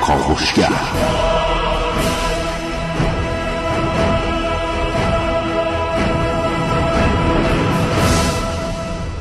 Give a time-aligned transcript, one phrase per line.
[0.00, 0.68] کاوشگر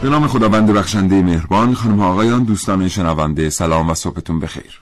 [0.01, 4.81] به نام خداوند بخشنده مهربان خانم و آقایان دوستان شنونده سلام و صبحتون بخیر.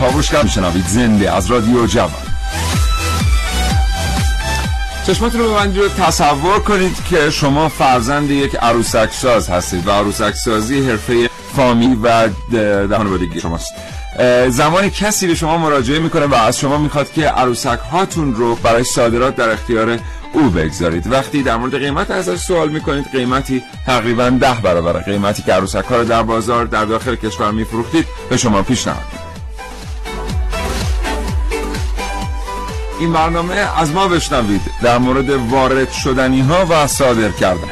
[0.00, 2.31] کاوشگر میشنوید زنده از رادیو جوان.
[5.06, 10.34] چشماتون رو ببندید و تصور کنید که شما فرزند یک عروسک ساز هستید و عروسک
[10.34, 12.28] سازی حرفه فامی و
[12.96, 13.72] خانوادگی شماست.
[14.48, 18.84] زمانی کسی به شما مراجعه می‌کنه و از شما می‌خواد که عروسک هاتون رو برای
[18.84, 19.98] صادرات در اختیار
[20.32, 21.12] او بگذارید.
[21.12, 25.96] وقتی در مورد قیمت ازش سوال می‌کنید قیمتی تقریبا ده برابر قیمتی که عروسک ها
[25.96, 29.21] رو در بازار در داخل کشور میفروختید به شما پیشنهاد
[33.02, 37.68] این برنامه از ما بشنوید در مورد وارد شدنی ها و صادر کردن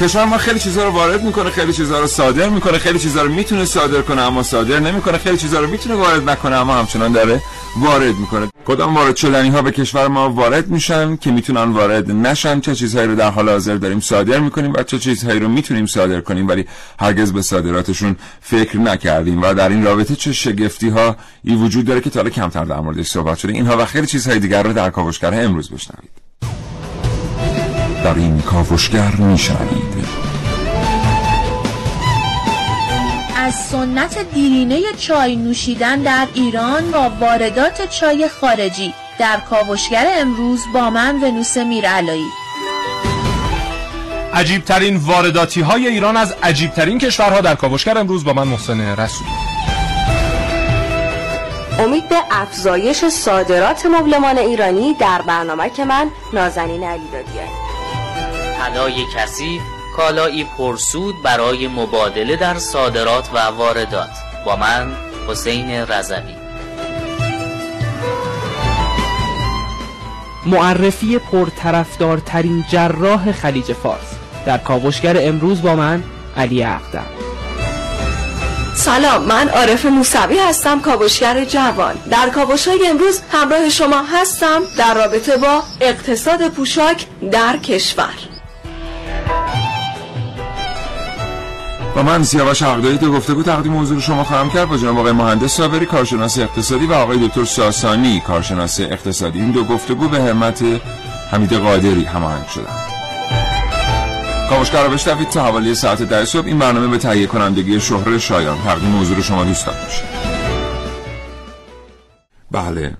[0.00, 3.32] کشور ما خیلی چیزها رو وارد می‌کنه خیلی چیزها رو صادر می‌کنه خیلی چیزها رو
[3.32, 7.42] می‌تونه صادر کنه اما صادر نمی‌کنه خیلی چیزها رو می‌تونه وارد نکنه اما همچنان داره
[7.76, 8.49] وارد می‌کنه.
[8.64, 13.08] کدام وارد شدنی ها به کشور ما وارد میشن که می‌تونن وارد نشن؟ چه چیزهایی
[13.08, 16.66] رو در حال حاضر داریم صادر می‌کنیم و چه چیزهایی رو می‌تونیم صادر کنیم ولی
[17.00, 22.00] هرگز به صادراتشون فکر نکردیم و در این رابطه چه شگفتی ها ای وجود داره
[22.00, 23.52] که تا کمتر در موردش صحبت شده.
[23.52, 26.10] اینها و خیلی چیزهای دیگر رو در کاوشگر امروز بشنوید.
[28.04, 30.29] در این کاوشگر میشنوید.
[33.50, 40.90] از سنت دیرینه چای نوشیدن در ایران با واردات چای خارجی در کاوشگر امروز با
[40.90, 42.26] من ونوس میرعلایی.
[44.34, 49.26] عجیبترین وارداتی های ایران از عجیبترین کشورها در کاوشگر امروز با من محسن رسول.
[51.78, 57.48] امید به افزایش صادرات مبلمان ایرانی در برنامه که من نازنین علی دادیه
[58.58, 59.62] طلای کثیف
[59.96, 64.10] کالایی پرسود برای مبادله در صادرات و واردات.
[64.46, 64.92] با من
[65.28, 66.34] حسین رضوی.
[70.46, 74.12] معرفی پرطرفدارترین جراح خلیج فارس.
[74.46, 76.02] در کاوشگر امروز با من
[76.36, 77.06] علی اقدم.
[78.74, 81.94] سلام من عارف موسوی هستم کاوشگر جوان.
[82.10, 88.29] در کاوش های امروز همراه شما هستم در رابطه با اقتصاد پوشاک در کشور.
[91.96, 95.56] و من سیاوش حقدایی تو گفتگو تقدیم حضور شما خواهم کرد با جناب آقای مهندس
[95.56, 99.40] صابری کارشناس اقتصادی و آقای دکتر ساسانی کارشناس اقتصادی.
[99.40, 100.64] این دو گفتگو به همت
[101.30, 103.00] حمید قادری هماهنگ شدن
[104.50, 106.46] کاوشگر رو بشنوید تا حوالی ساعت ده صبح.
[106.46, 108.58] این برنامه به تهیه کنندگی شهر شایان.
[108.64, 110.02] تقدیم حضور شما دوستان میشه.
[112.50, 112.96] بله.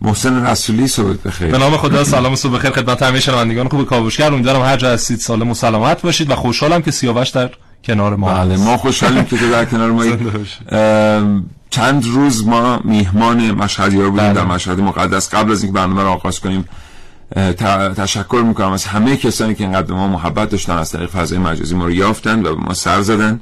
[0.00, 1.50] محسن رسولی صبح بخیر.
[1.50, 3.86] به نام خدا سلام و صبح بخیر خدمت همه شنوندگان خوب.
[3.86, 7.50] کاوشگر امیدوارم هر جا هستید سالم و سلامت باشید و خوشحالم که سیاوش در
[7.84, 10.04] کنار ما بله ما خوشحالیم که تو در کنار ما
[11.70, 14.32] چند روز ما میهمان مشهدی ها بودیم بله.
[14.32, 15.34] در مشهد مقدس.
[15.34, 16.64] قبل از اینکه برنامه رو آغاز کنیم
[17.96, 21.84] تشکر می‌کنم از همه کسانی که اینقدر ما محبت داشتن از طریق فضای مجازی ما
[21.84, 23.40] رو یافتن و ما سر زدن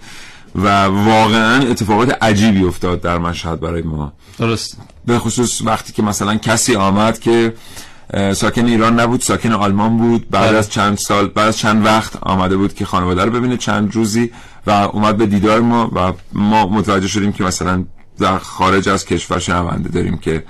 [0.55, 4.13] و واقعا اتفاقات عجیبی افتاد در مشهد برای ما.
[4.39, 4.79] درست.
[5.07, 7.55] به خصوص وقتی که مثلا کسی آمد که
[8.33, 10.59] ساکن ایران نبود ساکن آلمان بود بعد بله.
[10.59, 14.31] از چند سال بعد از چند وقت آمده بود که خانواده رو ببینه چند روزی
[14.67, 17.85] و اومد به دیدار ما و ما متوجه شدیم که مثلا
[18.19, 20.45] در خارج از کشور شنونده داریم که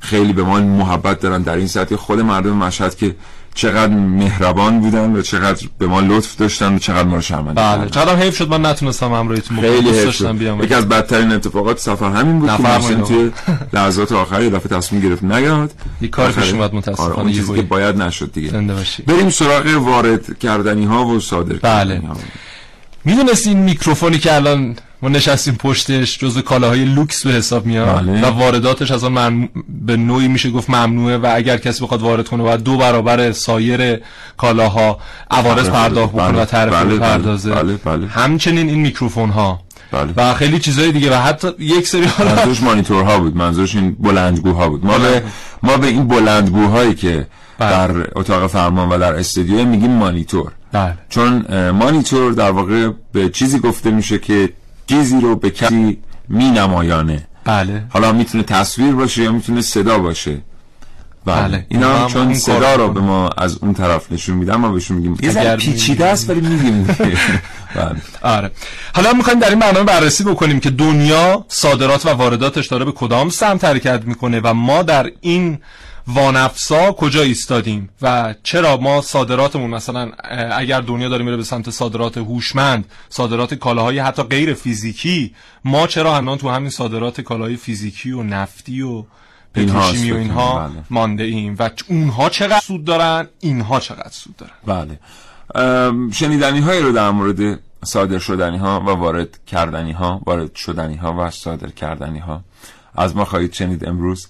[0.00, 3.16] خیلی به ما محبت دارن در این سطح خود مردم مشهد که
[3.54, 7.90] چقدر مهربان بودن و چقدر به ما لطف داشتن و چقدر ما رو شرمنده بله.
[7.90, 10.36] چقدر حیف شد من نتونستم همراهیتون خیلی حیف شد.
[10.36, 10.62] بیام.
[10.62, 13.30] یکی از بدترین اتفاقات سفر همین بود که مثلا توی
[13.72, 15.72] لحظات آخر یه دفعه تصمیم گرفت نیاد.
[16.00, 18.50] یه کار پیش اومد متاسفانه آره چیزی که باید نشد دیگه.
[19.06, 21.94] بریم سراغ وارد کردنی ها و صادر بله.
[21.94, 22.16] کردنی ها
[23.46, 28.22] این میکروفونی که الان ما نشستیم پشتش جزو کالاهای لوکس به حساب میاد بله.
[28.22, 32.42] و وارداتش از آن به نوعی میشه گفت ممنوعه و اگر کسی بخواد وارد کنه
[32.42, 34.00] باید دو برابر سایر
[34.36, 34.98] کالاها
[35.30, 35.78] عوارض بله.
[35.78, 36.42] پرداخت بکنه بله.
[36.42, 36.98] و تعرفه بله.
[36.98, 37.76] پردازه بله.
[37.76, 38.06] بله.
[38.06, 39.60] همچنین این میکروفون ها
[39.92, 40.12] بله.
[40.16, 44.84] و خیلی چیزای دیگه و حتی یک سری منظورش مانیتورها بود منظورش این بلندگوها بود
[44.84, 45.22] ما به
[45.62, 47.26] ما به این بلندگوهایی که
[47.58, 47.70] بله.
[47.70, 50.94] در اتاق فرمان و در استودیو میگیم مانیتور بله.
[51.08, 54.48] چون مانیتور در واقع به چیزی گفته میشه که
[54.90, 55.98] چیزی رو به کسی
[56.28, 57.82] می نمایانه بله.
[57.88, 60.38] حالا می‌تونه تصویر باشه یا می‌تونه صدا باشه.
[61.24, 61.66] بله, بله.
[61.68, 62.88] اینا هم چون صدا رو.
[62.88, 66.30] به ما از اون طرف نشون میدن ما بهشون میگیم یه ذره اگر پیچیده است
[66.30, 66.84] ولی میگیم.
[67.76, 67.96] بله.
[68.22, 68.50] آره.
[68.94, 73.28] حالا می‌خوایم در این برنامه بررسی بکنیم که دنیا صادرات و وارداتش داره به کدام
[73.28, 75.58] سمت حرکت می‌کنه و ما در این
[76.06, 80.10] وانفسا کجا ایستادیم و چرا ما صادراتمون مثلا
[80.52, 86.14] اگر دنیا داره میره به سمت صادرات هوشمند صادرات کالاهای حتی غیر فیزیکی ما چرا
[86.14, 89.04] هنوز تو همین صادرات کالاهای فیزیکی و نفتی و
[89.54, 90.84] پتروشیمی و اینها بله.
[90.90, 94.52] مانده ایم و اونها چقدر سود دارن؟ اینها چقدر سود دارن.
[94.66, 94.98] بله.
[96.12, 101.14] شنیدنی هایی رو در مورد صادر شدنی ها و وارد کردنی ها وارد شدنی ها
[101.18, 102.44] و صادر کردنی ها
[102.94, 104.28] از ما خواهید شنید امروز.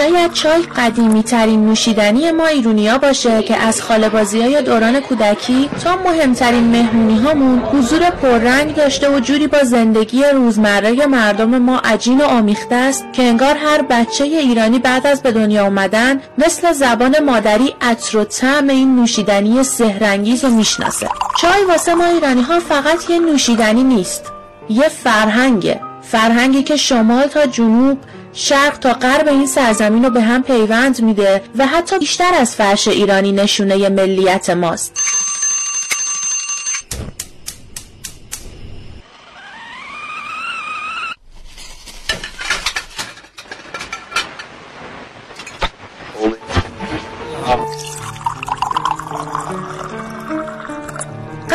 [0.00, 5.70] شاید چای قدیمی ترین نوشیدنی ما ایرونیا باشه که از خاله بازی های دوران کودکی
[5.84, 12.20] تا مهمترین مهمونی هامون حضور پررنگ داشته و جوری با زندگی روزمره مردم ما عجین
[12.20, 17.18] و آمیخته است که انگار هر بچه ایرانی بعد از به دنیا اومدن مثل زبان
[17.24, 21.08] مادری عطر و طعم این نوشیدنی سهرنگیز رو می‌شناسه.
[21.40, 24.32] چای واسه ما ایرانی ها فقط یه نوشیدنی نیست
[24.68, 25.80] یه فرهنگه.
[26.02, 27.98] فرهنگی که شمال تا جنوب
[28.32, 32.88] شرق تا غرب این سرزمین رو به هم پیوند میده و حتی بیشتر از فرش
[32.88, 34.92] ایرانی نشونه ملیت ماست.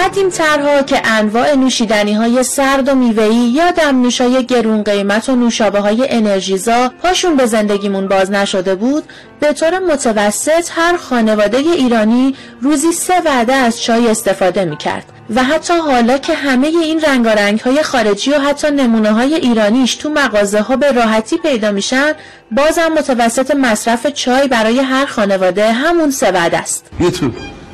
[0.06, 5.36] قدیم ترها که انواع نوشیدنی های سرد و میوهی یا دمنوش های گرون قیمت و
[5.36, 6.90] نوشابه های انرژیزا.
[7.04, 9.04] پاشون به زندگیمون باز نشده بود.
[9.40, 15.06] به طور متوسط هر خانواده ایرانی روزی سه وعده از چای استفاده می‌کرد.
[15.36, 20.10] و حتی حالا که همه این رنگارنگ های خارجی و حتی نمونه های ایرانیش تو
[20.10, 22.14] مغازه ها به راحتی پیدا میشن
[22.52, 26.86] بازم متوسط مصرف چای برای هر خانواده همون سه وعده است.
[27.20, 27.32] تو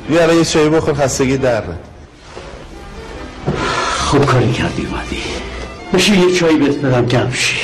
[0.08, 1.62] بیا یه چایی بخور خستگی در
[4.12, 5.22] خوب کاری کردی اومدی.
[5.94, 7.56] بشین یه چایی بهت بدم گم شی.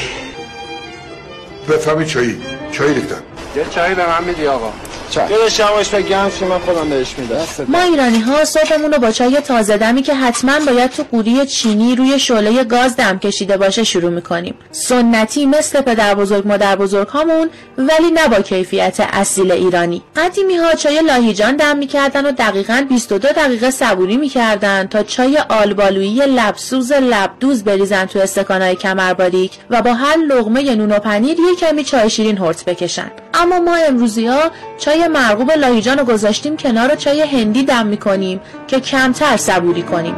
[1.69, 2.37] بفهمی چایی.
[2.73, 3.23] چایی ریختم.
[3.57, 4.73] یه چایی به من میدی آقا.
[5.17, 7.47] یه شماش به گم من خودم بهش میدم.
[7.69, 11.97] ما ایرانی ها صبحمون رو با چای تازه دمی که حتما باید تو قوری چینی
[11.97, 14.55] روی شعله گاز دم کشیده باشه شروع می‌کنیم.
[14.71, 20.03] سنتی مثل پدر بزرگ مادر بزرگ هامون ولی نه با کیفیت اصیل ایرانی.
[20.17, 26.21] قدیمی ها چای لاهیجان دم می‌کردن و دقیقا 22 دقیقه صبوری می‌کردن تا چای آلبالویی
[26.27, 31.85] لبسوز لبدوز بریزن تو استکانهای کمرباریک و با هر لغمه نون و پنیر یه کمی
[31.85, 33.11] چای شیرین هرت بکشن.
[33.35, 38.81] اما ما امروزی ها چای مرغوب لاهیجان رو گذاشتیم کنار چای هندی دم می‌کنیم که
[38.81, 40.15] کمتر صبوری کنیم.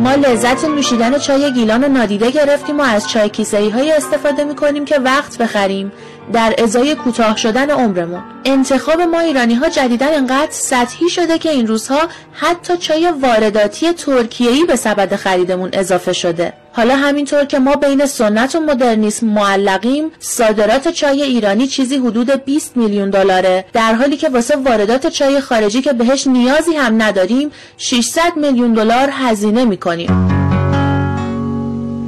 [0.00, 4.84] ما لذت نوشیدن چای گیلان رو نادیده گرفتیم و از چای کیسه های استفاده می‌کنیم
[4.84, 5.92] که وقت بخریم.
[6.32, 8.22] در ازای کوتاه شدن عمرمون.
[8.44, 12.00] انتخاب ما ایرانی ها جدیدا انقدر سطحی شده که این روزها
[12.32, 16.52] حتی چای وارداتی ترکیه‌ای به سبد خریدمون اضافه شده.
[16.72, 22.76] حالا همینطور که ما بین سنت و مدرنیسم معلقیم صادرات چای ایرانی چیزی حدود 20
[22.76, 23.64] میلیون دلاره.
[23.72, 29.10] در حالی که واسه واردات چای خارجی که بهش نیازی هم نداریم 600 میلیون دلار
[29.12, 30.33] هزینه می‌کنیم.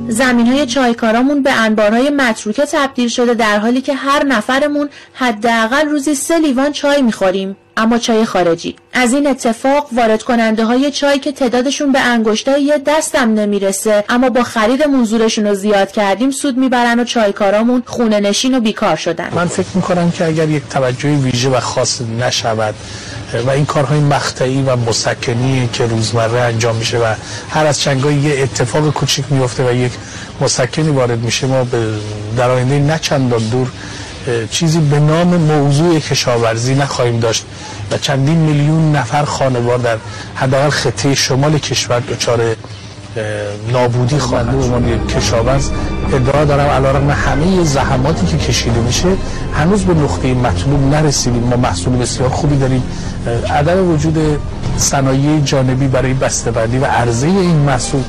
[0.09, 6.15] زمین های چایکارامون به انبارهای متروکه تبدیل شده در حالی که هر نفرمون حداقل روزی
[6.15, 7.57] سه لیوان چای می‌خوریم.
[7.79, 8.77] اما چای خارجی.
[8.93, 14.31] از این اتفاق وارد کننده های چای که تعدادشون به انگشتای یه دستم نمی‌رسه اما
[14.31, 19.29] با خرید منظورشون رو زیاد کردیم سود می‌برن و چایکارامون خونه نشین و بیکار شدن.
[19.35, 22.75] من فکر می‌کنم که اگر یک توجه ویژه و خاص نشود
[23.47, 27.15] و این کارهای مقطعی و مسکنی که روزمره انجام میشه و
[27.51, 29.93] هر از چنگایی یه اتفاق کوچیک میفته و یک
[30.41, 31.67] مسکنی وارد میشه ما
[32.37, 33.69] در آینده نه چندان دور
[34.51, 37.45] چیزی به نام موضوع کشاورزی نخواهیم داشت
[37.91, 39.99] و چندین میلیون نفر خانوار در
[40.35, 42.57] حداقل خطه شمال کشور دچار
[43.73, 45.71] نابودی خواهند به عنوان کشاورز
[46.13, 49.09] ادعا دارم علیرغم همه زحماتی که کشیده میشه
[49.55, 51.43] هنوز به نقطه مطلوب نرسیدیم.
[51.43, 52.83] ما محصول بسیار خوبی داریم.
[53.51, 54.19] عدم وجود
[54.77, 58.03] صنایع جانبی برای بسته‌بندی و عرضه این محصول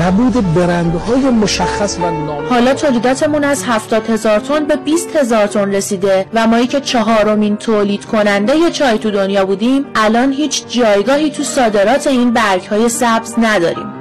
[0.00, 0.54] نبود.
[0.54, 6.26] برندهای مشخص و نام حالا تولیداتمون از 70 هزار تن به 20 هزار تن رسیده
[6.34, 12.06] و مایی که چهارمین تولید کننده چای تو دنیا بودیم الان هیچ جایگاهی تو صادرات
[12.06, 13.97] این برگ های سبز نداریم.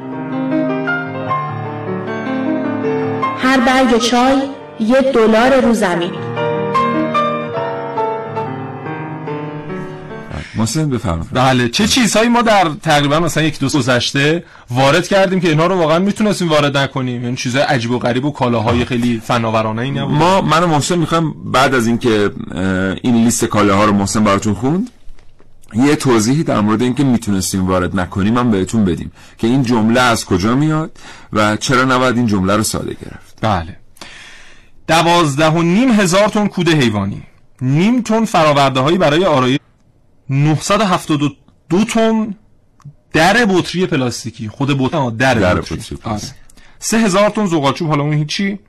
[3.58, 4.42] هر برگ چای
[4.80, 6.12] یه دلار رو زمین.
[10.56, 11.28] محسن بفرمایید.
[11.34, 15.76] بله چه چیزهایی ما در تقریبا مثلا یک دو گذشته وارد کردیم که اینا رو
[15.76, 17.24] واقعا می‌تونستیم وارد نکنیم.
[17.24, 20.14] یعنی چیزای عجیب و غریب و کالاهای خیلی فناورانه ای نبود.
[20.14, 22.32] ما من و محسن می‌خوام بعد از اینکه
[23.02, 24.90] این لیست کالاها رو محسن براتون خوند
[25.74, 30.26] یه توضیحی در مورد اینکه می‌تونستیم وارد نکنیم من بهتون بدیم که این جمله از
[30.26, 31.00] کجا میاد
[31.34, 33.38] و چرا نباید این جمله رو ساده گرفت.
[33.42, 33.78] بله.
[34.88, 37.24] دوازده و نیم هزار تن کود حیوانی.
[37.62, 39.60] نیم تن فراورده هایی برای آرایش
[40.30, 42.36] 972 تن
[43.14, 44.50] در بطری پلاستیکی.
[44.50, 45.78] خود بطری در, در بطری.
[45.78, 46.22] بطری آره.
[46.80, 48.60] سه هزار تن زغالچوب حالا اون هیچی.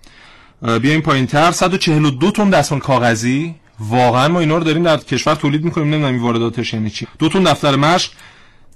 [0.83, 1.53] بیایم پایین تر.
[1.53, 3.55] 142 تن دستمال کاغذی.
[3.81, 7.07] واقعا ما اینا رو داریم در کشور تولید می‌کنیم نمی‌دونم این وارداتش یعنی چی.
[7.19, 8.13] دو تن دفتر مشق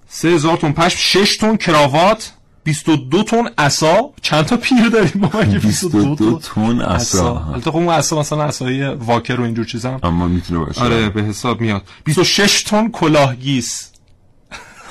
[0.09, 2.32] 3000 تن پشم 6 تن کراوات
[2.64, 4.11] 22 تن عصا.
[4.23, 7.44] چند تا پیر داریم ما مگه 22 تن عصا.
[7.52, 10.80] البته خب اون عصا مثلا عصای واکر و اینجور چیزا اما می‌تونه باشه.
[10.80, 11.82] آره به حساب میاد.
[12.04, 13.88] 26 تن کلاهگیس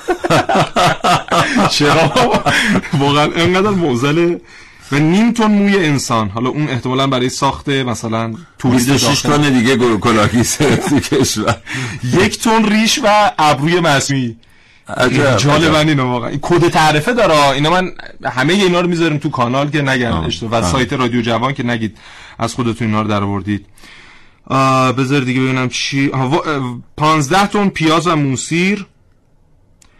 [1.70, 2.12] چرا؟
[2.98, 4.40] واقعا انقدر معضله
[4.92, 6.28] و نیم تن موی انسان.
[6.28, 9.42] حالا اون احتمالا برای ساخت مثلا تولید 26 داخل.
[9.42, 10.56] تن دیگه کلاهگیس
[10.88, 11.56] تو کشور.
[12.02, 14.36] یک تن ریش و ابروی مصنوعی.
[14.88, 15.88] عجب، جالب عجب.
[15.88, 16.28] اینو واقعا.
[16.28, 17.48] این کد تعرفه داره.
[17.48, 17.92] اینا من
[18.24, 20.62] همه اینا رو می‌ذاریم تو کانال که نگن و.
[20.62, 21.98] سایت رادیو جوان که نگید
[22.38, 23.66] از خودتون اینا رو در آوردید.
[24.46, 26.10] آه، بذار دیگه ببینم چی.
[26.10, 28.86] آها، وا- اه، 15 تن پیاز و موسیر.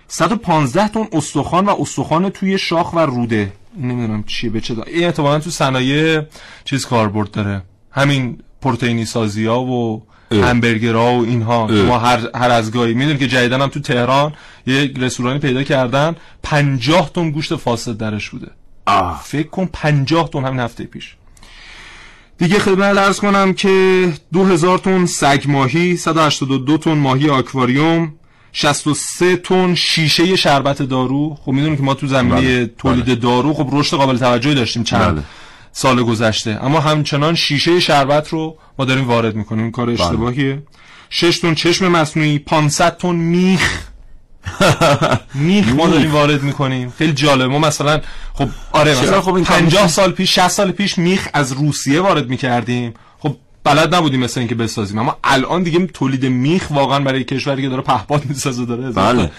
[0.09, 3.53] 115 تن استخوان و استخوان توی شاخ و روده.
[3.81, 4.83] نمی‌دونم چیه به چه دا.
[4.83, 6.23] این احتمالاً تو صنایع
[6.64, 10.45] چیز کاربرد داره همین پروتئینی سازی ها و اه.
[10.49, 11.67] همبرگرها و اینها.
[11.67, 14.33] ما هر هر از گاهی می‌دونیم که جدیدن هم تو تهران
[14.67, 18.49] یه رستورانی پیدا کردن 50 تن گوشت فاسد درش بوده
[18.87, 19.23] آه.
[19.25, 21.14] فکر کن 50 تن همین هفته پیش
[22.38, 28.14] دیگه خدمت عرض کنم که 2000 تن سگ ماهی 182 تن ماهی آکواریوم
[28.53, 31.39] 63 تن شیشه شربت دارو.
[31.45, 35.15] خب می‌دونیم که ما تو زمینه بله، تولید دارو خب رشد قابل توجهی داشتیم چند
[35.15, 35.23] بله.
[35.73, 36.59] سال گذشته.
[36.63, 39.63] اما همچنان شیشه شربت رو ما داریم وارد می‌کنیم.
[39.63, 40.03] این کار بله.
[40.03, 40.63] اشتباهیه.
[41.11, 43.79] 6 تن چشم مصنوعی 500 تن میخ.
[45.35, 46.93] میخ ما داریم وارد می‌کنیم.
[46.99, 48.01] خیلی جالب ما مثلا
[48.35, 52.01] خب آره؟ مثلا خب این 50 کار سال پیش 60 سال پیش میخ از روسیه
[52.01, 52.95] وارد می‌کردیم.
[53.64, 54.99] بلد نبودیم مثل اینکه بسازیم.
[54.99, 59.31] اما الان دیگه تولید میخ واقعا برای کشوری که داره پهپاد می‌سازه داره بله.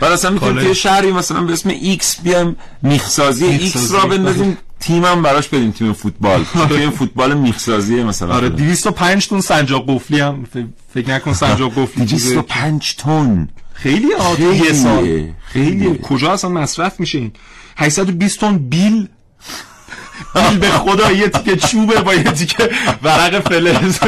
[0.00, 3.44] بعد اصلا می‌تونیم توی شهری مثلا به اسم ایکس بیایم میخسازی.
[3.44, 3.92] ایکس.
[3.92, 6.44] راه بندازیم تیم هم براش بدیم تیم فوتبال.
[6.76, 8.34] تیم فوتبال میخسازی مثلا.
[8.34, 10.46] آره 205 تن سنجاق قفلی هم.
[10.94, 12.34] فکر نکن سنجاق قفلی چیزه.
[12.34, 13.48] 205 تن.
[13.74, 14.64] خیلی آت خیلیه.
[14.64, 15.24] یه سال.
[15.44, 15.98] خیلی.
[16.02, 17.32] کجا اصلا مصرف میشه این
[17.76, 19.08] 820 تن بیل.
[20.60, 22.70] به خدا یه تیکه چوبه با یه تیکه
[23.02, 23.98] ورق فلز.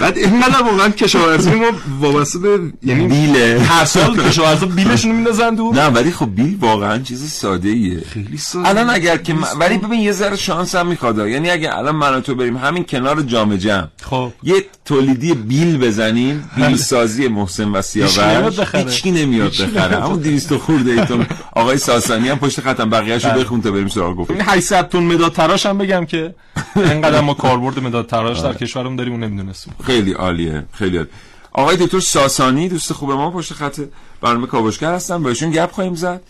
[0.00, 1.66] بعد اینقدر واقعا کشاورزی ما
[2.00, 3.60] وابسته به یعنی بیله.
[3.68, 5.74] هر سال کشاورزا بیلشون رو میندازن دور.
[5.74, 8.68] نه ولی خب بیل واقعا چیز ساده ایه خیلی ساده.
[8.68, 11.18] الان اگر که من- ولی ببین یه ذره شانس هم می‌خواد.
[11.18, 14.32] یعنی اگه الان من و تو بریم همین کنار جام جمع خب.
[14.42, 18.74] یه تولیدی بیل بزنیم بیل سازی محسن و سیاوش.
[18.74, 20.02] هیچکی نمیاد بخره.
[20.02, 21.26] همون 200 خورده ایتون
[21.60, 22.90] آقای ساسانی هم پشت خطم.
[22.90, 23.44] بقیه‌شو بله.
[23.44, 26.34] بخون تا بریم سراغ گفت این 800 تن مداد تراش هم بگم که
[26.76, 29.74] اینقدر ما کاربرد مداد تراش در کشورمون داریم اون نمی‌دونستیم.
[29.86, 30.64] خیلی عالیه.
[30.72, 31.12] خیلی عالیه.
[31.52, 33.80] آقای دکتر ساسانی دوست خوب ما پشت خط
[34.20, 36.20] برنامه کاوشگر هستن با ایشون گپ خواهیم زد.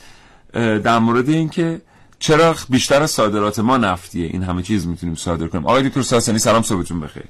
[0.84, 1.80] در مورد اینکه
[2.18, 4.26] چرا بیشتر از صادرات ما نفتیه.
[4.26, 5.66] این همه چیز می‌تونیم صادر کنیم.
[5.66, 7.24] آقای دکتر ساسانی سلام صبحتون بخیر.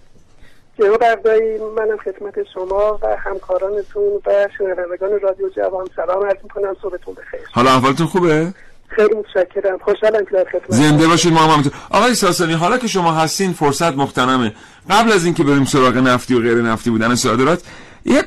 [0.78, 5.86] جناب اردایی منم خدمت شما و همکارانتون و شنوندگان رادیو جوان.
[5.96, 7.40] سلام عرض می‌کنم صبحتون بخیر.
[7.52, 8.54] حالا احوالتون خوبه؟
[8.88, 9.78] خیلی متشکرم.
[9.84, 11.72] خوشحالم که در خدمت زنده باشید ما هم همینطور.
[11.90, 14.52] آقای ساسانی حالا که شما هستین فرصت مختنمه
[14.90, 17.62] قبل از اینکه بریم سراغ نفتی و غیر نفتی بودن صادرات
[18.04, 18.22] یه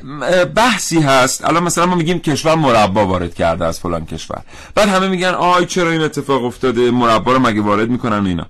[0.56, 1.46] بحثی هست.
[1.46, 4.42] الان مثلا ما میگیم کشور مربا وارد کرده از فلان کشور.
[4.76, 8.46] بعد همه میگن آی چرا این اتفاق افتاده؟ مربا رو مگه وارد می‌کنن اینا.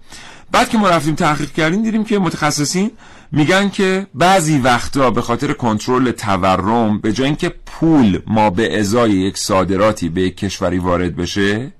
[0.51, 2.91] بعد که ما رفتیم تحقیق کردیم دیدیم که متخصصین
[3.31, 9.11] میگن که بعضی وقتا به خاطر کنترل تورم به جای اینکه پول ما به ازای
[9.11, 11.71] یک صادراتی به یک کشوری وارد بشه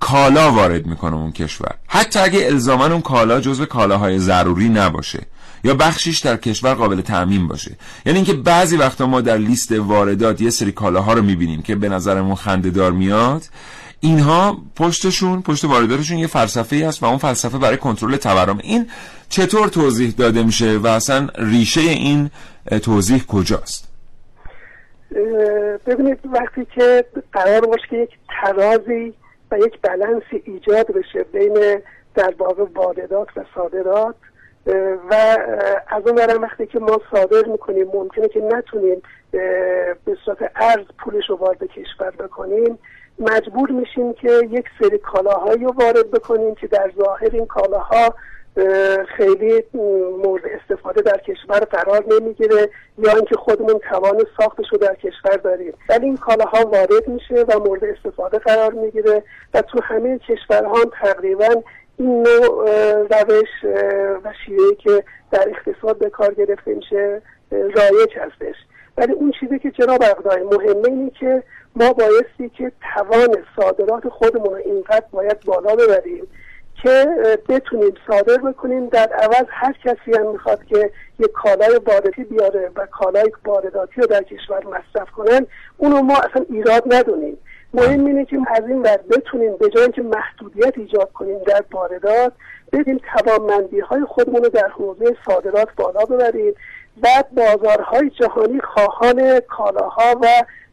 [0.00, 1.74] کالا وارد می‌کنه اون کشور.
[1.86, 5.26] حتی اگه الزاما اون کالا جزو کالاهای ضروری نباشه
[5.64, 7.76] یا بخشیش در کشور قابل تعمین باشه.
[8.06, 11.88] یعنی اینکه بعضی وقتا ما در لیست واردات یه سری کالاها رو می‌بینیم که به
[11.88, 13.42] نظرمون خندهدار میاد.
[14.00, 18.58] اینها پشتشون پشت وارداتشون یه فلسفه ای هست و اون فلسفه برای کنترل تورم.
[18.62, 18.86] این
[19.36, 22.30] چطور توضیح داده میشه و اصلا ریشه این
[22.82, 23.88] توضیح کجاست؟
[25.86, 29.14] ببینید وقتی که قرار باشه که یک ترازی
[29.50, 31.80] و یک بلنسی ایجاد بشه بین
[32.14, 34.14] در واقع واردات و صادرات
[35.10, 35.14] و
[35.88, 39.02] از اون برم وقتی که ما صادر می‌کنیم ممکنه که نتونیم
[40.04, 42.78] به صورت ارز پولش رو وارد کشور بکنیم
[43.18, 48.14] مجبور میشیم که یک سری کالاهایی رو وارد بکنیم که در ظاهر این کالاها
[49.16, 49.64] خیلی
[50.24, 55.74] مورد استفاده در کشور قرار نمی‌گیره یا اینکه خودمون توان ساختش رو در کشور داریم.
[55.88, 59.22] ولی این کالاها وارد میشه و مورد استفاده قرار می‌گیره
[59.54, 61.48] و تو همه کشورها هم تقریبا
[61.96, 62.68] این نوع
[63.02, 63.64] روش
[64.24, 68.56] و شیوهی که در اقتصاد به کار گرفته میشه رایج هستش.
[68.98, 71.42] ولی اون چیزی که جناب اقدای مهمه اینه که
[71.76, 76.28] ما بایستی که توان صادرات خودمون رو اینقدر باید بالا ببریم
[76.84, 77.06] که
[77.48, 82.86] بتونیم صادر بکنیم در عوض هر کسی هم می‌خواد که یک کالای وارداتی بیاره و
[82.86, 87.38] کالای وارداتی رو در کشور مصرف کنن اونو ما اصلا ایراد ندونیم.
[87.74, 92.32] مهم اینه که از این ور بتونیم به جای که محدودیت ایجاد کنیم در واردات
[92.72, 96.54] بدیم توانمندی های خودمون رو در حوزه صادرات بالا ببریم.
[97.02, 100.26] بعد بازارهای جهانی خواهان کالاها و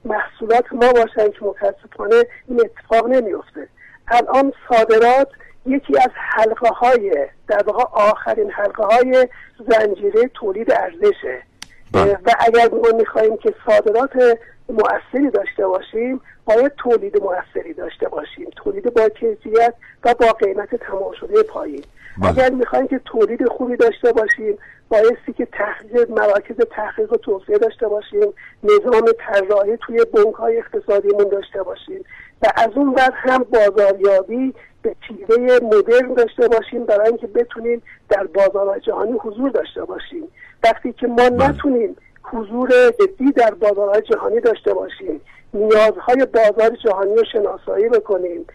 [0.05, 3.67] محصولات ما باشن که متاسفانه این اتفاق نمیفته
[4.07, 5.27] الان صادرات
[5.65, 9.27] یکی از حلقه های در واقع آخرین حلقه های
[9.69, 11.43] زنجیره تولید ارزشه
[11.91, 12.19] بله.
[12.25, 14.37] و اگر ما می‌خواهیم که صادرات
[14.71, 19.73] مؤثری داشته باشیم باید تولید مؤثری داشته باشیم تولید با کیفیت
[20.03, 21.83] و با قیمت تمام شده پایین
[22.21, 22.29] بله.
[22.29, 24.57] اگر می‌خوایم که تولید خوبی داشته باشیم
[24.89, 31.29] بایستی که تحقیق مراکز تحقیق و توسعه داشته باشیم نظام طراحی توی بنک های اقتصادیمون
[31.29, 32.03] داشته باشیم
[32.41, 38.23] و از اون ور هم بازاریابی به چیزه مدرن داشته باشیم برای اینکه بتونیم در
[38.23, 40.27] بازار جهانی حضور داشته باشیم
[40.63, 41.49] وقتی که ما بله.
[41.49, 45.21] نتونیم حضور جدی در بازارهای جهانی داشته باشیم.
[45.53, 48.45] نیازهای بازار جهانی رو شناسایی بکنیم.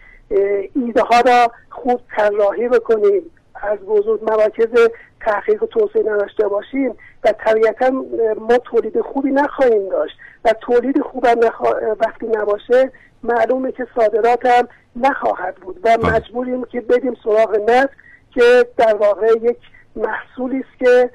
[0.74, 3.22] ایده ها را خوب طراحی بکنیم.
[3.62, 4.88] از بزرگ مراکز
[5.20, 6.94] تحقیق و توسعه نداشته باشیم
[7.24, 7.90] و طبیعتا
[8.38, 11.26] ما تولید خوبی نخواهیم داشت و تولید خوب
[12.00, 12.92] وقتی نباشه
[13.22, 16.12] معلومه که صادرات هم نخواهد بود و بله.
[16.12, 17.92] مجبوریم که بدیم سراغ نفت
[18.30, 19.58] که در واقع یک
[19.96, 21.10] محصولی است که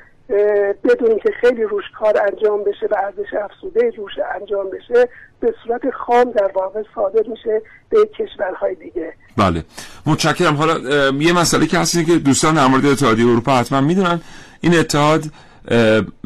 [0.84, 4.12] بدون که خیلی روش کار انجام بشه و ارزش افزوده روش
[4.42, 5.10] انجام بشه
[5.40, 9.14] به صورت خام در واقع صادر میشه به کشورهای دیگه.
[9.38, 9.64] بله.
[10.06, 10.56] متشکرم.
[10.56, 10.78] حالا
[11.20, 14.22] یه مسئله که هست که دوستان در مورد اتحادیه اروپا حتما می‌دونن.
[14.62, 15.24] این اتحاد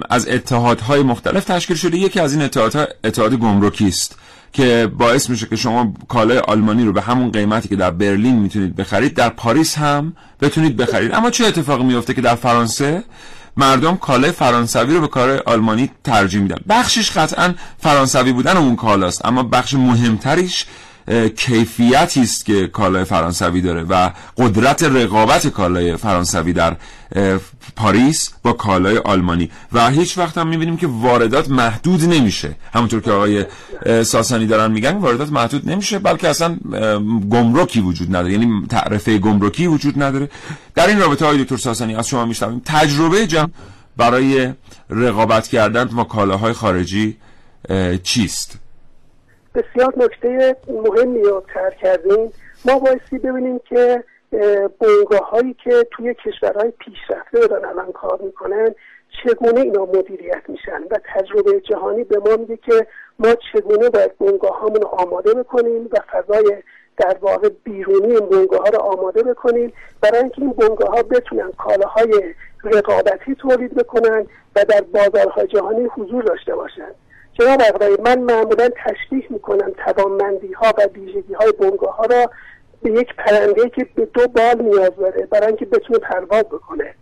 [0.10, 1.98] از اتحادهای مختلف تشکیل شده.
[1.98, 4.20] یکی از این اتحادها اتحاد گمرکی است
[4.54, 8.76] که باعث میشه که شما کالای آلمانی رو به همون قیمتی که در برلین می‌تونید
[8.76, 11.14] بخرید در پاریس هم بتونید بخرید.
[11.14, 13.04] اما چه اتفاقی میفته که در فرانسه
[13.58, 16.58] مردم کالای فرانسوی رو به کار آلمانی ترجیح میدن.
[16.70, 20.66] بخشش قطعا فرانسوی بودن اون کالاست اما بخش مهمتریش
[21.38, 26.78] کیفیتی است که کالای فرانسوی داره و قدرت رقابت کالای فرانسوی در
[27.76, 29.50] پاریس با کالای آلمانی.
[29.74, 32.56] و هیچ وقت هم می‌بینیم که واردات محدود نمیشه.
[32.74, 33.46] همونطور که آقای
[34.04, 36.58] ساسانی دارن میگن واردات محدود نمیشه بلکه اصلا
[37.30, 38.32] گمرکی وجود نداره.
[38.32, 40.30] یعنی تعرفه گمرکی وجود نداره.
[40.76, 42.62] در این رابطه های دکتر ساسانی از شما میشنویم.
[42.66, 43.50] تجربه جمع
[43.98, 44.54] برای
[44.90, 47.18] رقابت کردن با کالاهای خارجی
[48.04, 48.60] چیست؟
[49.56, 52.32] بسیار نکته مهمی رو تر کردیم
[52.66, 54.04] ما بایستی ببینیم که
[54.80, 58.76] بنگاه هایی که توی کشورهای پیشرفته دارن الان کار می‌کنن
[59.24, 62.88] چگونه اینا مدیریت میشن؟ و تجربه جهانی به ما میگه که
[63.20, 66.64] ما چگونه باید بنگاه هامون آماده بکنیم و فضای
[66.98, 71.52] در واقع بیرونی این بنگاه ها رو آماده بکنیم برای اینکه این بنگاه ها بتونن
[71.52, 76.92] کالاهای رقابتی تولید بکنن و در بازارهای جهانی حضور داشته باشن.
[77.40, 82.30] جناب آقای من معمولا تشبیه می‌کنم توانمندی ها و ویژگی های بنگاه ها را
[82.84, 86.96] به یک پرنده که به دو بال نیاز داره برای اینکه بتونه پرواز بکنه.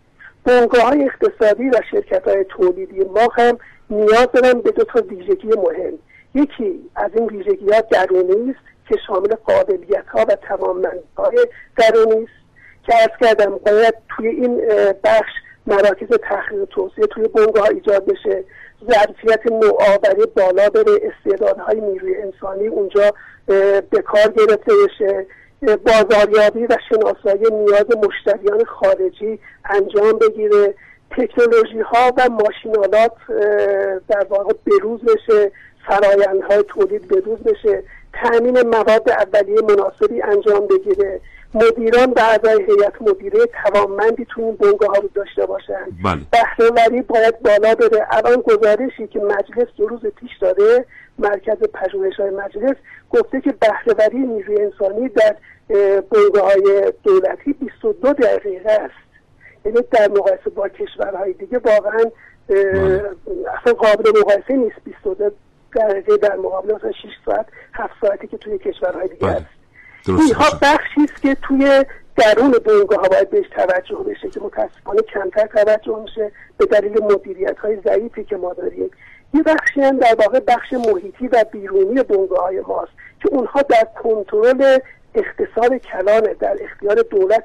[0.43, 3.57] بنگاه های اقتصادی و شرکت های تولیدی ما هم
[3.89, 5.93] نیاز دارن به دو تا ویژگی مهم.
[6.35, 12.23] یکی از این ویژگی ها درونی است که شامل قابلیت ها و توانمندی های درونی
[12.23, 12.43] است
[12.87, 14.61] که از کردم باید توی این
[15.03, 15.31] بخش
[15.67, 18.43] مراکز تحقیق توسعه توی بنگاه ایجاد بشه.
[18.91, 23.11] ظرفیت نوآوری بالا بره استعدادهای نیروی انسانی اونجا
[23.89, 25.25] به کار گرفته بشه.
[25.61, 30.73] بازاریابی و شناسایی نیاز مشتریان خارجی انجام بگیره.
[31.11, 33.11] تکنولوژی ها و ماشینالات
[34.07, 35.51] در واقع بروز بشه.
[35.87, 37.83] فرایندهای تولید بروز بشه.
[38.13, 41.21] تأمین مواد اولیه مناسبی انجام بگیره.
[41.53, 46.21] مدیران و اعضای هیئت مدیره توانمندی تو این بنگاه ها رو داشته باشن بله.
[46.31, 50.85] بهرهوری باید بالا بره الان گزارشی که مجلس دو روز پیش داده
[51.19, 52.75] مرکز پژوهش های مجلس
[53.09, 55.35] گفته که بهرهوری نیروی انسانی در
[56.11, 58.93] بنگاه های دولتی 22 دقیقه است
[59.65, 62.03] یعنی در مقایسه با کشورهای دیگه واقعا
[62.49, 63.09] بله.
[63.61, 65.31] اصلا قابل مقایسه نیست 22
[65.75, 69.45] دقیقه در مقابل مثلا 6 ساعت 7 ساعتی که توی کشورهای دیگه بله.
[70.07, 71.85] اینها بخشی است که توی
[72.15, 77.59] درون بنگاه ها باید بهش توجه بشه که متاسفانه کمتر توجه میشه به دلیل مدیریت
[77.59, 78.91] های ضعیفی که ما داریم.
[79.33, 83.87] یه بخشی هم در واقع بخش محیطی و بیرونی بنگاه های ماست که اونها در
[84.03, 84.79] کنترل
[85.15, 87.43] اقتصاد کلانه در اختیار دولت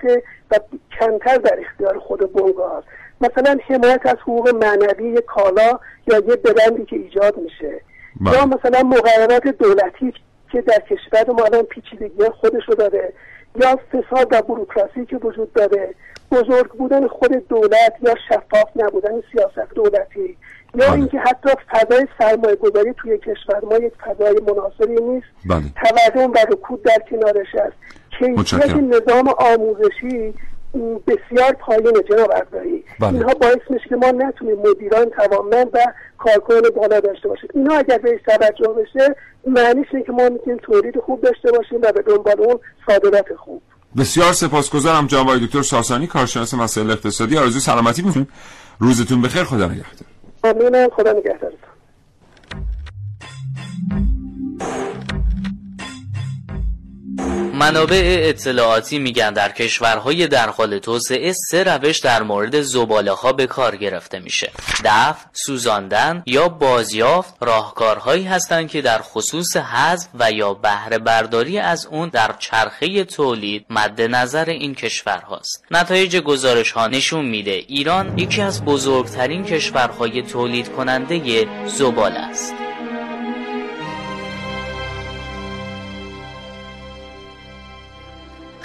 [0.51, 0.59] و
[1.01, 2.87] کمتر در اختیار خود بنگاه هاست
[3.21, 7.81] مثلا حمایت از حقوق معنوی کالا یا یه برندی که ایجاد میشه.
[8.21, 8.35] بله.
[8.35, 10.13] یا مثلا مقررات دولتی
[10.53, 13.13] که در کشور ما الان پیچیدگی خودشو داره
[13.57, 15.95] یا فساد و بروکراسی که وجود داره
[16.33, 20.37] بزرگ بودن خود دولت یا شفاف نبودن سیاست دولتی
[20.75, 20.93] یا بله.
[20.93, 25.63] اینکه حتی فضای سرمایه گذاری توی کشور ما یک فضای مناسبی نیست بله.
[25.77, 27.77] تورم و رکود در کنارش است
[28.19, 28.77] کیفیت.
[28.77, 30.35] نظام آموزشی
[31.07, 33.15] بسیار پایینه جناب اقدایی بله.
[33.15, 35.79] اینها باعث میشه که ما نتونیم مدیران توانمند و
[36.19, 37.49] کارکنان بالا داشته باشیم.
[37.55, 41.93] اینا اگر بهش توجه بشه معنیش اینه که ما می‌تونیم تولید خوب داشته باشیم و
[41.93, 43.63] به دنبال اون صادرات خوب.
[43.99, 47.39] بسیار سپاسگزارم جناب آقای دکتر ساسانی کارشناس مسائل اقتصادی.
[47.39, 48.29] آرزوی سلامتی می‌کنیم.
[48.79, 49.45] روزتون بخیر.
[49.45, 50.09] خدا نگهدار.
[50.45, 50.89] ممنونم.
[50.89, 51.58] خدا نگهدارتون
[57.59, 63.47] منابع اطلاعاتی میگن در کشورهای در حال توسعه سه روش در مورد زباله ها به
[63.47, 64.51] کار گرفته میشه.
[64.85, 71.87] دفع سوزاندن یا بازیافت راهکارهایی هستند که در خصوص حذف و یا بهره برداری از
[71.87, 75.65] اون در چرخه تولید مد نظر این کشورهاست.
[75.71, 82.68] نتایج گزارش ها نشون میده ایران یکی از بزرگترین کشورهای تولید کننده زباله است.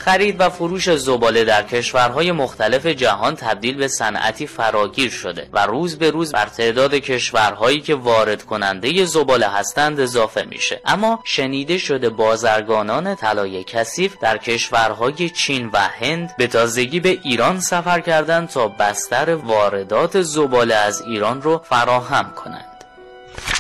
[0.06, 5.98] خرید و فروش زباله در کشورهای مختلف جهان تبدیل به صنعتی فراگیر شده و روز
[5.98, 10.82] به روز بر تعداد کشورهایی که وارد کننده زباله هستند اضافه میشه.
[10.86, 17.60] اما شنیده شده بازرگانان طلای کثیف در کشورهای چین و هند به تازگی به ایران
[17.60, 22.72] سفر کردند تا بستر واردات زباله از ایران رو فراهم کنند.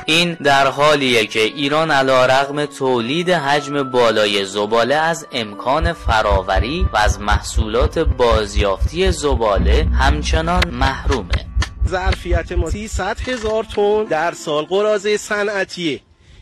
[0.05, 6.97] این در حالیه که ایران علا رغم تولید حجم بالای زباله از امکان فراوری و
[6.97, 11.45] از محصولات بازیافتی زباله همچنان محرومه.
[11.89, 15.99] ظرفیت ما 300 هزار تن در سال قرازه صنعتیه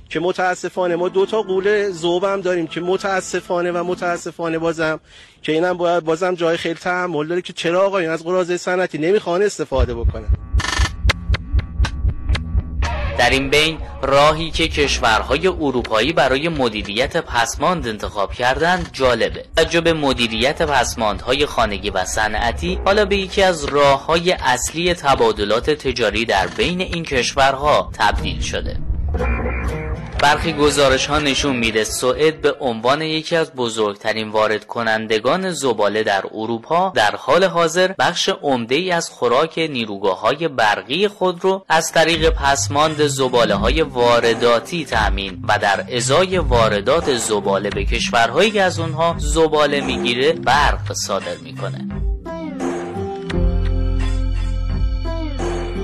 [0.09, 4.99] که متاسفانه ما دو تا قوله ذوبم داریم که متاسفانه و متاسفانه بازم
[5.41, 9.41] که اینم باید بازم جای خیلی تحمل داره که چرا آقایون از قرازه صنعتی نمی‌خوان
[9.41, 10.29] استفاده بکنن.
[13.17, 19.45] در این بین راهی که کشورهای اروپایی برای مدیریت پسماند انتخاب کردند جالبه.
[19.57, 26.25] توجه به مدیریت پسماندهای خانگی و صنعتی حالا به یکی از راههای اصلی تبادلات تجاری
[26.25, 28.77] در بین این کشورها تبدیل شده.
[30.21, 36.23] برخی گزارش ها نشون میده سوئد به عنوان یکی از بزرگترین وارد کنندگان زباله در
[36.33, 41.91] اروپا در حال حاضر بخش عمده ای از خوراک نیروگاه های برقی خود رو از
[41.91, 48.79] طریق پسماند زباله های وارداتی تأمین و در ازای واردات زباله به کشورهایی که از
[48.79, 52.10] اونها زباله می‌گیره برق صادر می‌کنه.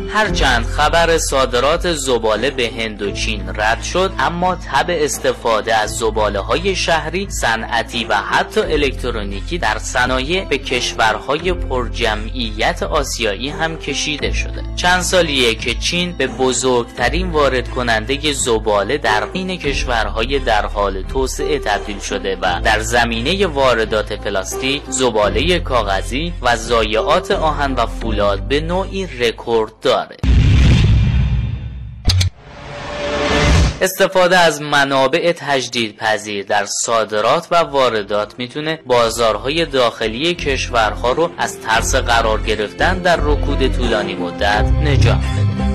[0.10, 6.39] هرچند خبر صادرات زباله به هند و چین رد شد اما تب استفاده از زباله
[6.39, 14.63] های شهری صنعتی و حتی الکترونیکی در صنایع به کشورهای پرجمعیت آسیایی هم کشیده شده.
[14.76, 21.60] چند سالیه که چین به بزرگترین وارد کننده زباله در بین کشورهای در حال توسعه
[21.60, 28.62] تبدیل شده و در زمینه واردات پلاستیک زباله کاغذی و ضایعات آهن و فولاد به
[28.62, 29.72] نوعی رکورد
[30.15, 30.38] داره
[33.82, 41.60] استفاده از منابع تجدید پذیر در صادرات و واردات می‌تونه بازارهای داخلی کشورها رو از
[41.62, 45.67] ترس قرار گرفتن در رکود طولانی مدت نجات بده.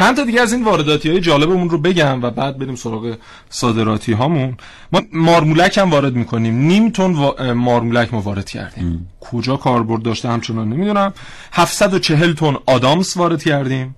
[0.00, 3.16] چند تا دیگه از این وارداتی های جالبمون رو بگم و بعد بریم سراغ
[3.50, 4.56] صادراتی هامون
[4.92, 6.54] ما مارمولک هم وارد می‌کنیم.
[6.54, 7.54] نیم تن وا...
[7.54, 9.08] مارمولک ما وارد کردیم.
[9.20, 11.12] کجا کاربرد داشته همچنان نمی‌دونم.
[11.52, 13.96] 740 تن آدامس وارد کردیم.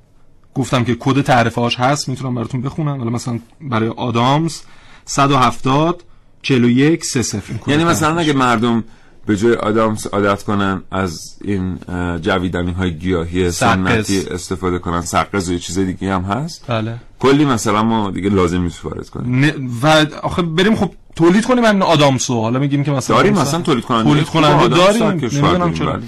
[0.55, 3.01] گفتم که کد تعرفه هاش هست می‌تونم براتون بخونم.
[3.01, 4.63] ولی مثلا برای آدامس
[5.05, 6.03] 170
[6.43, 8.85] 41 30 یعنی مثلا اگه مردم
[9.27, 11.79] به جای آدامس عادت کنن از این
[12.23, 15.01] جویدنی های گیاهی سنتی استفاده کنن.
[15.01, 16.65] سقز و چیز دیگه هم هست.
[16.69, 16.95] بله.
[17.21, 19.55] کلی مثلا ما دیگه لازم نیست وارد کنیم.
[19.83, 22.41] و آخه بریم خب تولید کنیم این آدامسو.
[22.41, 24.11] حالا میگیم که مثلا داریم مثلا تولید کننده.
[24.11, 25.03] تولید کننده داریم.
[25.03, 26.01] نمی‌دونم چرا.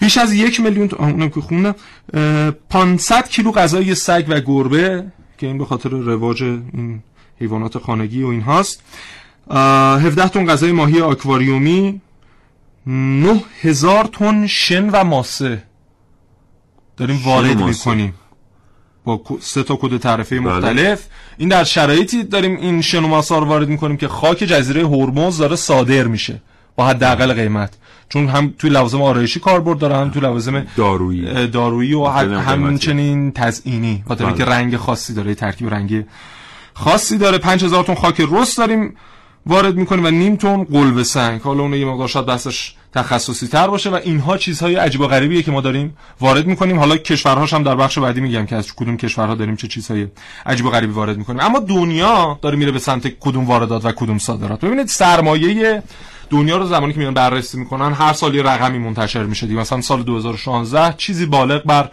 [0.00, 1.74] بیش از یک میلیون تا اونم که خوندم
[2.70, 5.04] 500 کیلو غذای سگ و گربه
[5.38, 7.02] که این به خاطر رواج این
[7.40, 8.82] حیوانات خانگی و این هاست.
[9.50, 12.00] 17 تن غذای ماهی آکواریومی.
[12.86, 15.62] 9000 تن شن و ماسه.
[16.96, 17.62] داریم وارد.
[17.62, 18.14] می‌کنیم.
[19.04, 20.56] با سه تا کد تعرفه بله.
[20.56, 21.06] مختلف.
[21.38, 25.38] این در شرایطی داریم این شن و ماسه رو وارد می‌کنیم که خاک جزیره هرمز
[25.38, 26.42] داره صادر میشه.
[26.76, 27.74] با حداقل قیمت.
[28.08, 31.46] چون هم توی لوازم آرایشی کاربرد داره هم توی لوازم دارویی.
[31.46, 34.04] دارویی و همچنین تزئینی.
[34.08, 34.34] خاطر بله.
[34.34, 36.04] اینکه رنگ خاصی داره ترکیب رنگی
[36.74, 37.38] خاصی داره.
[37.38, 38.96] 5000 تن خاک رس داریم.
[39.46, 41.40] وارد می‌کنیم و نیم تن قلب سنگ.
[41.40, 45.42] حالا اون یه مقدار شاید بحثش تخصصی تر باشه و اینها چیزهای عجیب و غریبیه
[45.42, 46.78] که ما داریم وارد می‌کنیم.
[46.78, 50.06] حالا کشورهاش هم در بخش بعدی میگم که از کدوم کشورها داریم چه چیزهای
[50.46, 51.40] عجیب و غریبی وارد می‌کنیم.
[51.40, 54.60] اما دنیا داره میره به سمت کدوم واردات و کدوم صادرات.
[54.60, 55.82] ببینید سرمایه
[56.30, 60.02] دنیا رو زمانی که میان بررسی می‌کنن هر سال یه رقمی منتشر میشه مثلا سال
[60.02, 61.90] 2016 چیزی بالغ بر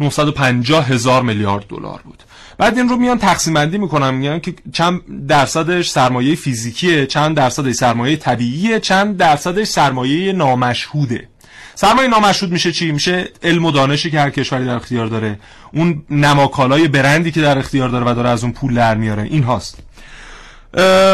[0.00, 2.22] 950 هزار میلیارد دلار بود.
[2.58, 7.74] بعد این رو میان تقسیم بندی می‌کنن میگن که چند درصدش سرمایه فیزیکیه چند درصدش
[7.74, 11.28] سرمایه طبیعیه چند درصدش سرمایه نامشهوده.
[11.74, 15.38] سرمایه نامشهود میشه چی؟ میشه علم و دانشی که هر کشوری در اختیار داره.
[15.72, 19.22] اون نماکالای برندی که در اختیار داره و داره از اون پول در میاره.
[19.22, 19.78] این هاست.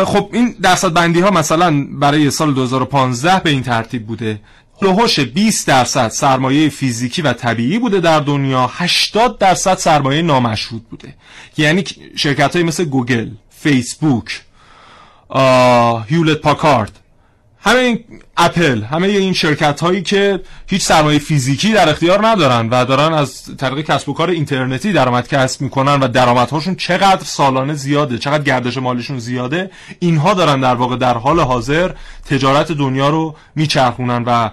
[0.04, 4.40] خب این درصد بندی ها مثلا برای سال 2015 به این ترتیب بوده.
[4.82, 11.14] لوحش 20 درصد سرمایه فیزیکی و طبیعی بوده در دنیا 80 درصد سرمایه نامشهود بوده.
[11.56, 11.84] یعنی
[12.16, 14.40] شرکت های مثل گوگل فیسبوک
[16.08, 17.00] هیولت پاکارد
[17.60, 18.04] همه این
[18.36, 23.56] اپل همه این شرکت هایی که هیچ سرمایه فیزیکی در اختیار ندارن و دارن از
[23.56, 28.76] طریق کسب و کار اینترنتی درآمد کسب می‌کنن و درآمدهاشون چقدر سالانه زیاده چقدر گردش
[28.76, 31.90] مالیشون زیاده اینها دارن در واقع در حال حاضر
[32.26, 34.50] تجارت دنیا رو میچرخونن و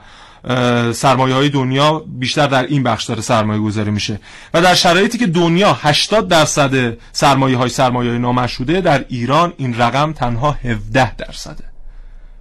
[0.94, 4.20] سرمایه های دنیا بیشتر در این بخش داره سرمایه گذاری میشه.
[4.54, 9.78] و در شرایطی که دنیا 80 درصد سرمایه های سرمایه های نامشهوده در ایران این
[9.78, 11.74] رقم تنها 17 درصده.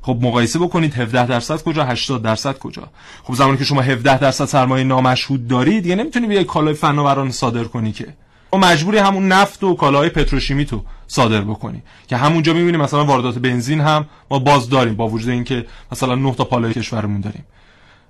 [0.04, 2.82] خب مقایسه بکنید 17 درصد کجا 80 درصد کجا؟
[3.22, 7.64] خب زمانی که شما 17 درصد سرمایه نامشهود دارید دیگه نمی‌تونی بیای کالای فناوران صادر
[7.64, 8.06] کنی که.
[8.52, 11.82] و مجبوری همون نفت و کالاهای پتروشیمی تو صادر بکنی.
[12.08, 16.34] که همونجا می‌بینیم مثلا واردات بنزین هم ما باز داریم با وجود اینکه مثلا 9
[16.34, 17.44] تا پالای کشورمون داریم.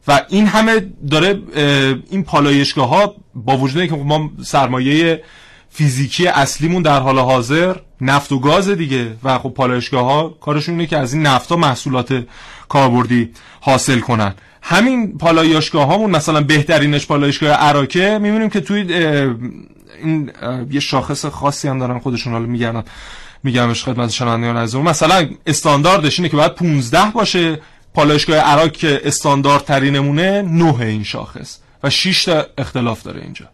[0.08, 0.80] و این همه
[1.10, 1.42] داره
[2.10, 5.22] این پالایشگاه ها با وجود اینکه ما سرمایه
[5.70, 9.16] فیزیکی اصلیمون در حال حاضر نفت و گاز دیگه.
[9.22, 12.24] و خب پالایشگاه ها کارشون اینه که از این نفت محصولات
[12.68, 14.34] کاربردی حاصل کنن.
[14.62, 18.92] همین پالایشگاه هامون مثلا بهترینش پالایشگاه عراکه می‌بینیم که توی
[20.02, 20.30] این
[20.70, 22.84] یه شاخص خاصی هم دارن خودشون حالا میگردن
[23.42, 27.60] میگمش خدمت شنوندگان عزیز مثلا استانداردش اینه که باید 15 باشه.
[27.94, 31.58] پالایشگاه عراق که استاندارد ترینمونه 9 این شاخص.
[31.82, 33.46] و 6 تا اختلاف داره اینجا.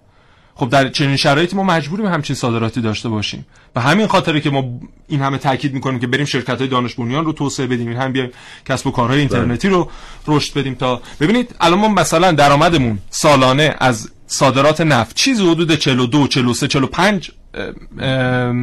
[0.60, 3.46] خب در چنین شرایطی ما مجبوریم همچین صادراتی داشته باشیم.
[3.76, 7.24] و همین خاطره که ما این همه تاکید می‌کنیم که بریم شرکت های دانش بنیان
[7.24, 8.30] رو توسعه بدیم این هم بیایم
[8.64, 9.90] کسب و کارهای اینترنتی رو
[10.26, 16.28] رشد بدیم تا ببینید الان ما مثلا درآمدمون سالانه از صادرات نفت چیزی حدود 42
[16.28, 17.30] 43 45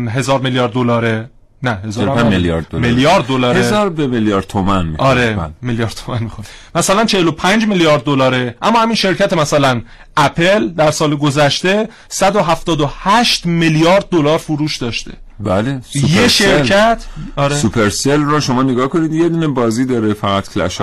[0.10, 1.30] هزار میلیارد دلاره.
[1.68, 2.82] نه هزار میلیارد دلار.
[2.82, 3.60] میلیارد دلاره.
[3.60, 5.18] هزار به میلیارد تومن می‌خواد.
[5.18, 6.48] آره میلیارد تومن می‌خواد.
[6.76, 8.56] مثلا 45 میلیارد دلاره.
[8.62, 9.82] اما همین شرکت مثلا
[10.18, 15.12] اپل در سال گذشته 178 میلیارد دلار فروش داشته.
[15.40, 17.04] بله یه شرکت
[17.36, 17.56] آره.
[17.56, 20.82] سوپرسل رو شما نگاه کنید یه دونه بازی داره فقط کلش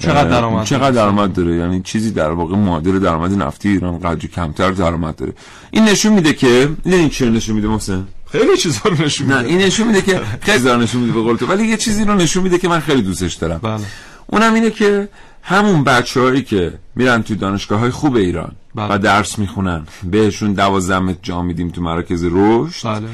[0.00, 4.70] چقدر درآمد چقدر درآمد داره؟ یعنی چیزی در واقع معادل درآمد نفتی ایران قدری کمتر
[4.70, 5.32] درآمد داره.
[5.70, 8.06] این نشون میده که این چه نشون میده محسن.
[8.38, 11.20] خیلی چیزا رو نشون میده نه این نشون میده که خیلی چیزا نشون میده به
[11.22, 13.84] قول تو ولی یه چیزی رو نشون میده که من خیلی دوستش دارم بله.
[14.26, 15.08] اونم اینه که
[15.42, 18.94] همون بچه‌هایی که میرن تو دانشگاه های خوب ایران بله.
[18.94, 23.08] و درس می‌خونن بهشون 12 متر جا میدیم تو مراکز رشد بله.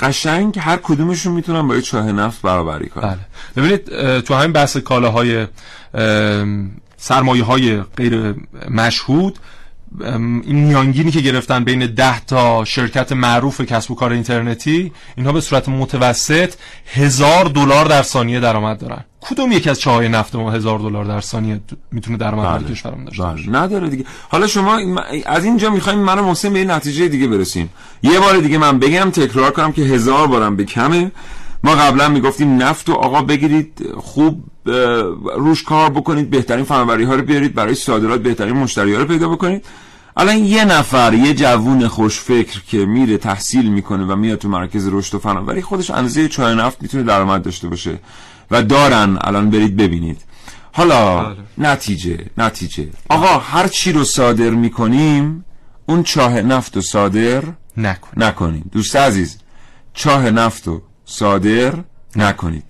[0.00, 3.18] قشنگ هر کدومشون می‌تونن با یه چاه نفت برابری کنن بله
[3.56, 5.46] ببینید تو همین بحث کالاهای
[6.96, 8.34] سرمایه های غیر
[8.70, 9.38] مشهود
[10.00, 15.40] این میانگینی که گرفتن بین ده تا شرکت معروف کسب و کار اینترنتی اینها به
[15.40, 16.54] صورت متوسط
[16.94, 19.04] هزار دلار در ثانیه درآمد دارن.
[19.20, 21.60] کدوم یکی از چاهای نفت ما هزار دلار در ثانیه
[21.92, 22.58] می‌تونه درآمد بله.
[22.58, 24.04] در کشورمون داشته باشه؟ نداره دیگه.
[24.28, 24.78] حالا شما
[25.26, 27.70] از اینجا می‌خوایم من محسن به نتیجه دیگه برسیم.
[28.02, 31.12] یه بار دیگه من بگم تکرار کنم که هزار بارم به کمه.
[31.64, 34.44] ما قبلا می‌گفتیم نفت و آقا بگیرید خوب
[35.36, 39.28] روش کار بکنید بهترین فناوری ها رو بیارید برای صادرات بهترین مشتری ها رو پیدا
[39.28, 39.64] بکنید.
[40.16, 45.14] الان یه نفر یه جوون خوشفکر که میره تحصیل می‌کنه و میاد تو مرکز رشد
[45.14, 47.98] و فناوری خودش اندازه چای نفت می‌تونه درآمد داشته باشه
[48.50, 49.18] و دارن.
[49.20, 50.20] الان برید ببینید.
[50.72, 51.36] حالا بله.
[51.58, 52.88] نتیجه نتیجه.
[53.08, 55.44] آقا هر چی رو صادر می‌کنیم
[55.86, 57.42] اون چاه نفت رو صادر
[57.76, 59.38] نکن نکنید دوست عزیز
[59.94, 61.72] چاه نفت رو صادر
[62.16, 62.64] نکنید.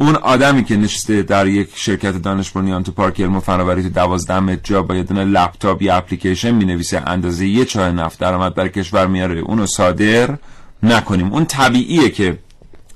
[0.00, 3.88] اون آدمی که نشسته در یک شرکت دانش بنیان تو پارک علم و فناوری تو
[3.88, 8.54] 12 متر جا با یه دونه لپتاپ یا اپلیکیشن می‌نویسه اندازه یه چاه نفت درآمد
[8.54, 9.40] برا کشور میاره.
[9.40, 10.38] اونو صادر
[10.82, 11.32] نکنیم.
[11.32, 12.38] اون طبیعیه که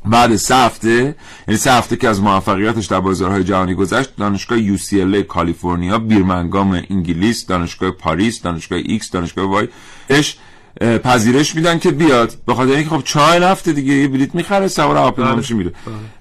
[0.05, 1.17] بعد سه هفته
[1.49, 7.47] یعنی سه هفته که از موفقیتش در بازارهای جهانی گذشت دانشگاه UCLA کالیفرنیا بیرمنگام انگلیس
[7.47, 9.69] دانشگاه پاریس دانشگاه ایکس دانشگاه وای
[10.11, 10.37] اش
[10.81, 12.35] پذیرش میدن که بیاد.
[12.47, 15.73] به خاطر اینکه خب چاه نفته دیگه یه بلیت می‌خره سوار هواپیما میشه میره.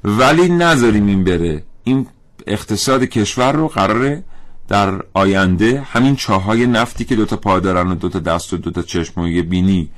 [0.04, 1.64] ولی نذاریم این بره.
[1.84, 2.08] این
[2.48, 4.24] اقتصاد کشور رو قراره
[4.68, 9.22] در آینده همین چاهای نفتی که دوتا پا دارن و دوتا دست و دوتا چشم
[9.22, 9.90] و یه بینی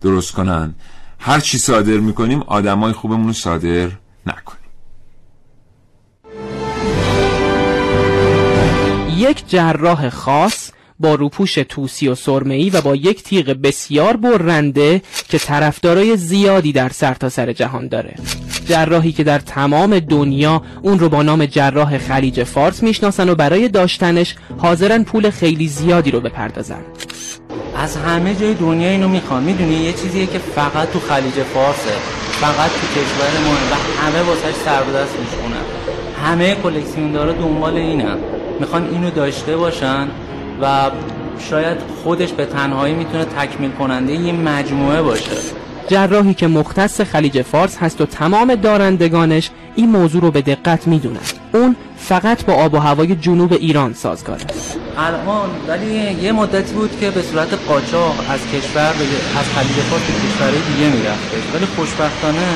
[0.00, 0.74] درست کنن.
[1.18, 3.88] هر چی صادر می‌کنیم آدمای خوبمون رو صادر
[4.26, 4.64] نکنیم.
[9.16, 15.38] یک جراح خاص با روپوش توسی و سرمه‌ای و با یک تیغ بسیار برنده که
[15.38, 18.14] طرفدارای زیادی در سرتاسر سر جهان داره.
[18.66, 23.68] جراحی که در تمام دنیا اون رو با نام جراح خلیج فارس می‌شناسن و برای
[23.68, 26.80] داشتنش حاضرن پول خیلی زیادی رو بپردازن.
[27.76, 29.42] از همه جای دنیا اینو می‌خوان.
[29.42, 31.94] می‌دونی؟ یه چیزیه که فقط تو خلیج فارسه.
[32.30, 35.64] فقط تو کشور ما و همه واسهش سر به دست میشونن
[36.24, 38.18] همه کلکسیون داره دنبال اینن
[38.60, 40.08] می‌خوان اینو داشته باشن.
[40.62, 40.90] و
[41.50, 45.30] شاید خودش به تنهایی می‌تونه تکمیل کننده یه مجموعه باشه.
[45.88, 51.20] جراحی که مختص خلیج فارس هست و تمام دارندگانش این موضوع رو به دقت می‌دونن.
[51.52, 54.44] اون فقط با آب و هوای جنوب ایران سازگاره
[54.98, 58.92] الان ولی یه مدتی بود که به صورت قاچاق از کشور
[59.38, 62.48] از خلیج فارس به کشورهای دیگه میرفتش ولی خوشبختانه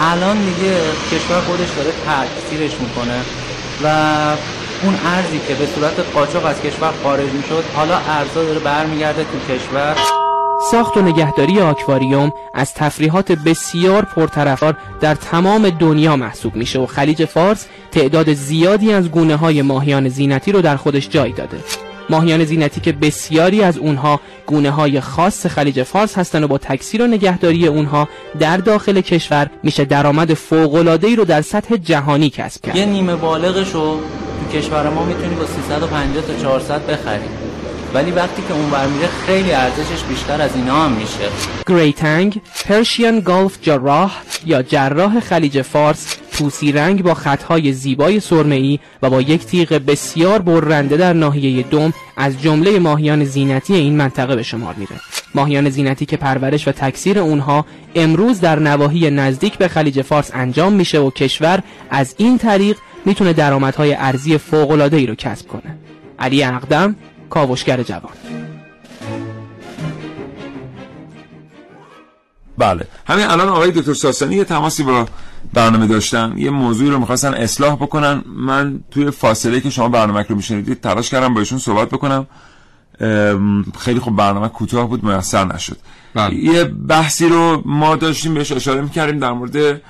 [0.00, 0.76] الان دیگه
[1.12, 3.20] کشور خودش داره تکثیرش می‌کنه
[3.82, 3.86] و
[4.82, 9.54] اون ارزی که به صورت قاچاق از کشور خارج می‌شد حالا ارزا داره برمیگرده تو
[9.54, 9.96] کشور.
[10.70, 17.24] ساخت و نگهداری آکواریوم از تفریحات بسیار پرطرفدار در تمام دنیا محسوب میشه و خلیج
[17.24, 21.58] فارس تعداد زیادی از گونه های ماهیان زینتی رو در خودش جای داده.
[22.10, 27.02] ماهیان زینتی که بسیاری از اونها گونه های خاص خلیج فارس هستند و با تکثیر
[27.02, 32.66] و نگهداری اونها در داخل کشور میشه درآمد فوق العاده رو در سطح جهانی کسب
[32.66, 32.76] کرد.
[32.76, 34.00] یه نیمه بالغش رو
[34.52, 37.28] کشور ما می‌تونی با 350 تا 400 بخری.
[37.94, 41.28] ولی وقتی که اونور میره خیلی ارزشش بیشتر از اینا هم میشه.
[41.66, 44.12] گریتنگ پرشین گالف جراح
[44.46, 50.38] یا جراح خلیج فارس توسی رنگ با خطهای زیبای سرمه‌ای و با یک تیغ بسیار
[50.42, 54.96] برنده در ناحیه دوم از جمله ماهیان زینتی این منطقه به شمار میره.
[55.34, 60.72] ماهیان زینتی که پرورش و تکثیر اونها امروز در نواحی نزدیک به خلیج فارس انجام
[60.72, 65.78] میشه و کشور از این طریق می‌تونه درآمدهای ارزی فوق‌العاده‌ای رو کسب کنه.
[66.18, 66.96] علی اقدم
[67.30, 68.12] کاوشگر جوان.
[72.58, 72.86] بله.
[73.06, 75.06] همین الان آقای دکتر ساسانی یه تماسی با
[75.52, 76.34] برنامه داشتن.
[76.36, 78.24] یه موضوعی رو می‌خواستن اصلاح بکنن.
[78.26, 82.26] من توی فاصله که شما برنامه رو میشنیدید تلاش کردم با ایشون صحبت بکنم.
[83.78, 85.76] خیلی خوب برنامه کوتاه بود میسر نشد.
[86.14, 86.34] بله.
[86.34, 89.82] یه بحثی رو ما داشتیم بهش اشاره می‌کردیم در مورد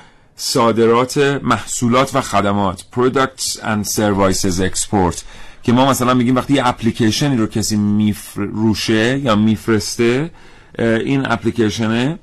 [0.43, 5.17] صادرات محصولات و خدمات products and services export
[5.63, 10.31] که ما مثلا میگیم وقتی یه اپلیکیشنی رو کسی میفروشه یا میفرسته
[10.79, 12.19] این اپلیکیشنه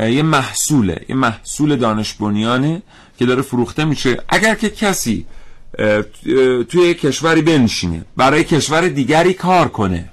[0.00, 2.82] یه محصوله یه محصول دانش بنیانه
[3.18, 4.16] که داره فروخته میشه.
[4.28, 5.26] اگر که کسی
[6.68, 10.08] توی کشوری بنشینه برای کشور دیگری کار کنه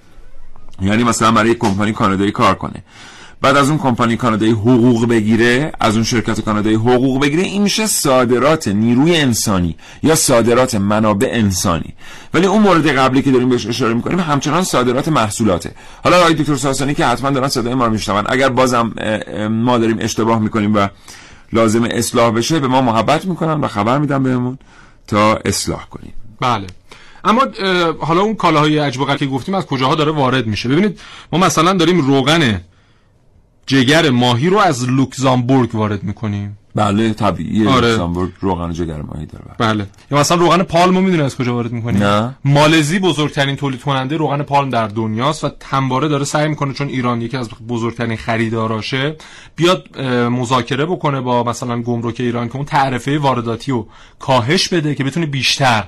[0.82, 2.84] یعنی مثلا برای کمپانی کانادایی کار کنه
[3.46, 7.88] بعد از اون کمپانی کانادایی حقوق بگیره از اون شرکت کانادایی حقوق بگیره این میشه
[7.88, 11.94] صادرات نیروی انسانی یا صادرات منابع انسانی.
[12.34, 15.72] ولی اون مورد قبلی که داریم بهش اشاره می‌کنیم همچنان صادرات محصولاته.
[16.04, 18.94] حالا آقای دکتر ساسانی که حتما دارن صدای ما رو میشنون اگر بازم
[19.52, 20.88] ما داریم اشتباه می‌کنیم و
[21.54, 24.58] لازم اصلاح بشه به ما محبت می‌کنن و خبر میدن بهمون
[25.08, 26.14] تا اصلاح کنیم.
[26.42, 26.68] بله.
[27.24, 27.42] اما
[28.00, 31.00] حالا اون کالاهای عجب که گفتیم از کجاها داره وارد میشه؟ ببینید
[31.32, 32.62] ما مثلا داریم روغن
[33.68, 36.58] جگر ماهی رو از لوکزامبورگ وارد می‌کنیم.
[36.76, 37.70] بله طبیعیه.
[37.70, 37.88] آره.
[37.88, 39.88] لوکزامبورگ روغن جگر ماهی داره بله.
[40.12, 42.36] یا مثلا روغن پالمو می‌دونی از کجا وارد می‌کنیم نه.
[42.46, 47.22] مالزی بزرگترین تولید کننده روغن پالم در دنیاست و تنباره داره سعی می‌کنه چون ایران
[47.22, 49.16] یکی از بزرگترین خریداراشه
[49.56, 53.88] بیاد مذاکره بکنه با مثلا گمرک ایران که اون تعرفه وارداتی رو
[54.20, 55.84] کاهش بده که بتونه بیشتر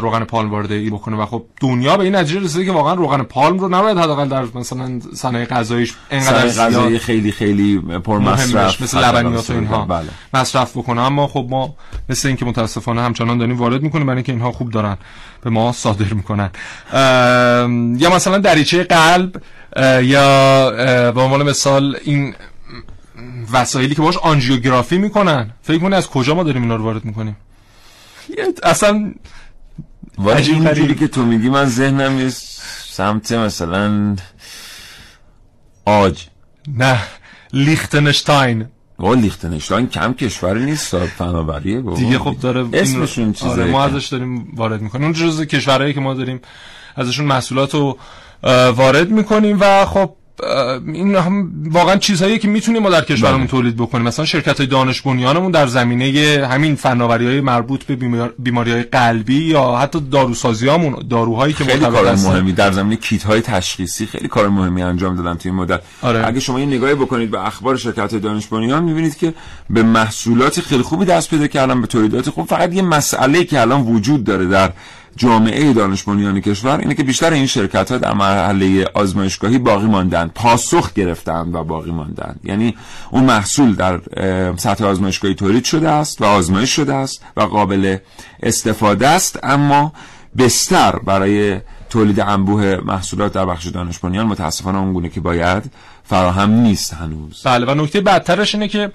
[0.00, 3.22] روغن پالم وارد ای بکنه و خب دنیا به این نتیجه رسیده که واقعا روغن
[3.22, 8.98] پالم رو نباید حداقل در مثلا صنایع غذاییش انقدر غذایی خیلی خیلی پر مصرف مثل
[8.98, 10.08] لبنیات و اینها بله.
[10.34, 11.00] مصرف بکنه.
[11.00, 11.74] اما خب ما
[12.08, 14.96] مثل اینکه متاسفانه همچنان داریم وارد می‌کنیم برای اینکه اینها خوب دارن
[15.42, 16.50] به ما صادر می‌کنن.
[17.98, 19.42] یا مثلا دریچه قلب
[20.02, 20.70] یا
[21.12, 22.34] به عنوان مثال این
[23.52, 25.50] وسایلی که باش آنژیوگرافی می‌کنن.
[25.62, 27.36] فکر کنی از کجا ما داریم اینا رو وارد می‌کنیم؟
[28.62, 29.12] اصلا
[30.24, 30.94] ولی.
[30.94, 32.28] که تو میگی من ذهنم یه
[32.84, 34.16] سمت مثلا
[35.84, 36.26] آج.
[36.68, 36.98] نه
[37.52, 38.66] لیختنشتاین.
[38.98, 44.52] با لیختنشتاین کم کشوری نیست فناوریه دیگه خب داره اسمشون چیزه آره ما ازش داریم
[44.56, 45.04] وارد می‌کنیم.
[45.04, 46.40] اون جزء کشورهایی که ما داریم
[46.96, 47.98] ازشون محصولات رو
[48.76, 50.14] وارد می‌کنیم و خب
[50.86, 53.50] این هم واقعا چیزهایی که می‌تونیم ما در کشورمون بله.
[53.50, 57.96] تولید بکنیم مثلا شرکت های دانش بنیانمون در زمینه همین فناوری های مربوط به
[58.38, 62.14] بیماری های قلبی یا حتی داروسازیامون داروهایی که خیلی کار.
[62.14, 66.26] مهمی در زمینه کیت های تشخیصی خیلی کار مهمی انجام دادن توی این مدت آره.
[66.26, 69.34] اگه شما این نگاهی بکنید به اخبار شرکت دانش بنیان می‌بینید که
[69.70, 73.80] به محصولات خیلی خوبی دست پیدا کردن به تولیدات خوب فقط یه مسئله که الان
[73.80, 74.72] وجود داره در
[75.16, 80.30] جامعه دانش بنیان کشور اینه که بیشتر این شرکت ها در مرحله آزمایشگاهی باقی ماندن
[80.34, 82.76] پاسخ گرفتن و باقی ماندن یعنی
[83.10, 84.00] اون محصول در
[84.56, 87.96] سطح آزمایشگاهی تولید شده است و آزمایش شده است و قابل
[88.42, 89.38] استفاده است.
[89.42, 89.92] اما
[90.38, 95.72] بستر برای تولید انبوه محصولات در بخش دانش بنیان متاسفانه اونگونه که باید
[96.10, 97.42] فراهم نیست هنوز.
[97.44, 98.92] بله و نکته بدترش اینه که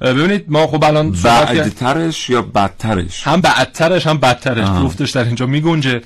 [0.00, 4.68] ببینید ما خب الان بعدترش یا بدترش؟ هم بعدترش هم بدترش.
[4.82, 6.00] جفتش در اینجا میگنجه.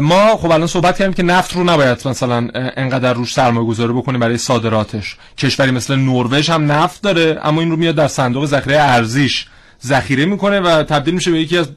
[0.00, 4.20] ما خب الان صحبت کردیم که نفت رو نباید مثلا انقدر روش سرمایه گذاری بکنیم
[4.20, 5.16] برای صادراتش.
[5.38, 9.46] کشوری مثل نروژ هم نفت داره اما این رو میاد در صندوق ذخیره ارزیش
[9.84, 11.68] ذخیره می‌کنه و تبدیل میشه به یکی از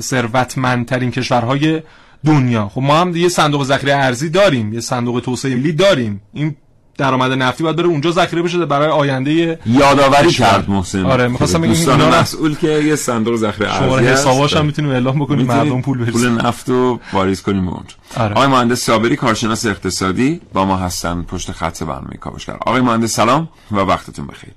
[0.00, 1.82] ثروتمندترین کشورهای
[2.26, 2.68] دنیا.
[2.68, 6.22] خب ما هم یه صندوق ذخیره ارزی داریم یه صندوق توسعه ملی داریم.
[6.32, 6.56] این
[6.98, 10.30] درآمد نفتی باید بره اونجا ذخیره بشه برای آینده یادآوری.
[10.30, 11.06] کرد محسن.
[11.06, 14.06] آره می‌خواستم بگم اینا مسئول که یه صندوق ذخیره ارزی شماره.
[14.06, 16.12] حساباش هم می‌تونیم اعلام بکنیم مردم پول برسن.
[16.12, 17.94] پول نفت رو واریز کنیم اونجا.
[18.16, 18.34] آره.
[18.34, 22.56] آقای مهندس صابری کارشناس اقتصادی با ما هستن پشت خط برنامه کاوشگر.
[22.66, 24.50] آقای مهندس سلام و وقتتون بخیر.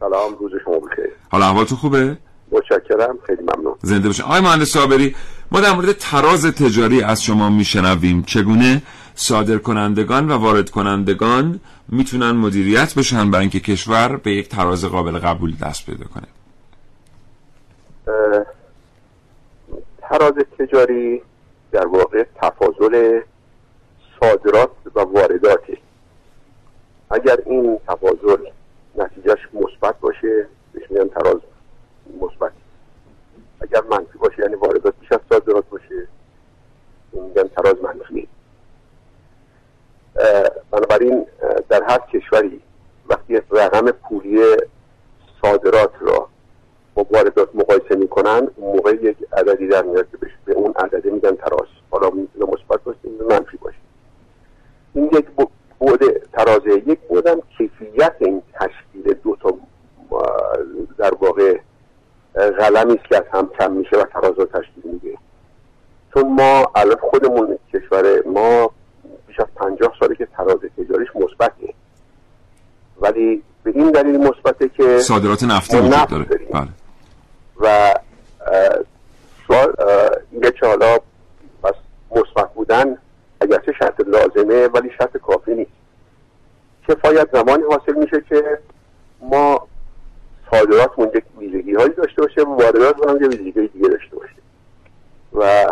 [0.00, 1.10] سلام روز شما بخیر.
[1.30, 2.18] حالا احوالتون خوبه؟
[2.52, 3.74] متشکرم خیلی ممنون.
[3.82, 4.24] زنده باشین.
[4.24, 5.14] آقای مهندس صابری
[5.52, 8.22] ما در مورد تراز تجاری از شما میشنویم.
[8.22, 8.82] چگونه؟
[9.14, 15.18] صادر کنندگان و وارد کنندگان می‌تونن مدیریت بشن برای اینکه کشور به یک تراز قابل
[15.18, 16.26] قبول دست پیدا کنه.
[20.00, 21.22] تراز تجاری
[21.72, 23.20] در واقع تفاضل
[24.20, 25.78] صادرات و وارداته
[27.10, 28.44] اگر این تفاضل
[28.96, 31.40] نتیجهش مثبت باشه بهش میگن تراز
[32.20, 32.52] مثبت
[33.60, 36.08] اگر منفی باشه یعنی واردات بیش از صادرات باشه.
[37.12, 38.28] میگن تراز منفی.
[40.70, 41.26] بنابراین
[41.68, 42.60] در هر کشوری
[43.08, 44.44] وقتی رقم پولی
[45.42, 46.28] صادرات را
[46.94, 51.34] با واردات مقایسه می‌کنن اون موقع یک عددی در میاد که به اون عدده میگن
[51.36, 51.68] تراز.
[51.90, 53.76] حالا می‌تونه مثبت باشه می‌تونه منفی باشه.
[54.94, 55.48] این یک ب-
[55.80, 56.70] بعد ترازه.
[56.86, 59.54] یک بودم کیفیت این تشکیل دو تا
[60.98, 61.58] در واقع
[62.34, 65.18] قلمی است که از هم کم میشه و تراز رو تشکیل میده
[66.14, 68.70] چون ما الان خودمون کشور ما
[69.26, 71.74] بیش از پنجاه ساله که تراز تجاریش مثبته.
[73.00, 76.24] ولی به این دلیل مثبته که صادرات نفتی وجود نفت داره.
[76.24, 76.68] بله.
[77.60, 77.94] و
[79.46, 79.74] سوال
[80.30, 80.98] اینه که حالا
[81.64, 81.74] بس
[82.10, 82.98] مثبت بودن
[83.40, 85.70] اگرچه شرط لازمه ولی شرط کافی نیست.
[86.88, 88.58] کفایت زمانی حاصل میشه که
[89.20, 89.68] ما
[90.50, 94.34] صادراتمون یک ویژگی هایی داشته باشه واردات هم یه ویژگی دیگه داشته باشه.
[95.32, 95.66] و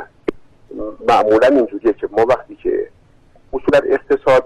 [1.09, 2.89] معمولا اینجوریه که ما وقتی که
[3.53, 4.45] اصولا اقتصاد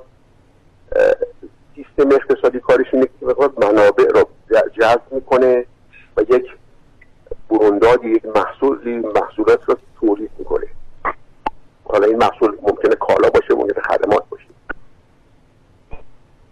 [1.74, 3.26] سیستم اقتصادی کارش اینه که
[3.58, 4.28] منابع رو
[4.72, 5.64] جذب می‌کنه
[6.16, 6.46] و یک
[7.50, 10.66] برونداد یک محصولی محصولات رو تولید می‌کنه
[11.84, 14.44] حالا این محصول ممکنه کالا باشه ممکنه خدمات باشه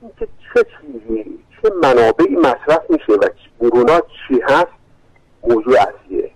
[0.03, 3.29] اینکه چه چیزی چه منابعی مصرف میشه و
[3.61, 4.67] برونات چی هست
[5.43, 6.31] موضوع اصلیه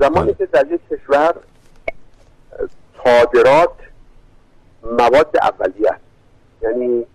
[0.00, 1.34] زمانی که در یک کشور
[2.52, 2.68] اه،
[3.04, 3.72] صادرات
[4.82, 6.00] مواد اولیه است
[6.62, 7.06] یعنی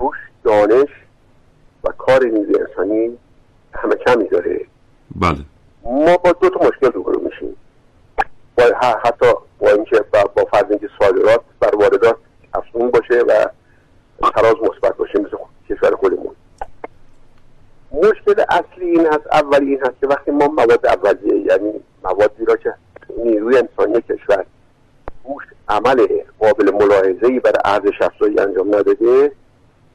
[0.00, 0.88] روش دانش
[1.84, 3.18] و کار نیروی انسانی
[3.74, 4.60] همه کمی داره
[5.16, 5.38] بله
[5.84, 7.56] ما با دو تا مشکل روبرو میشیم
[8.58, 9.26] با ح- حتی
[9.58, 12.16] با اینکه با, با فرض اینکه صادرات بر واردات
[12.54, 13.46] افزون باشه و
[14.30, 16.34] تراز مثبت باشه مثل خود- کشور خودمون
[17.92, 21.72] مشکل اصلی این هست اولی این هست که وقتی ما مواد اولیه یعنی
[22.04, 22.74] موادی را که
[23.24, 24.44] نیروی انسانی کشور
[25.24, 26.06] روش عمل
[26.38, 29.32] قابل ملاحظه ای برای ارزش افزایی انجام نداده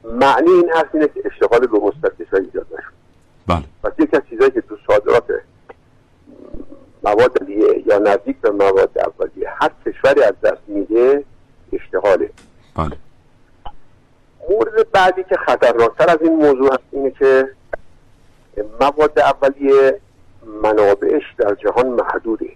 [0.04, 2.92] معنی این هست اینه که اشتغال درست در کشور ایجاد نشد
[3.46, 5.24] بله پس یکی از چیزهایی که تو صادرات
[7.02, 11.24] مواد اولیه یا نزدیک به مواد اولیه هر کشوری از دست میده
[11.72, 12.30] اشتغاله
[12.76, 12.96] بله
[14.50, 17.48] مورد بعدی که خطرناکتر از این موضوع هست اینه که
[18.80, 20.00] مواد اولیه
[20.62, 22.46] منابعش در جهان محدوده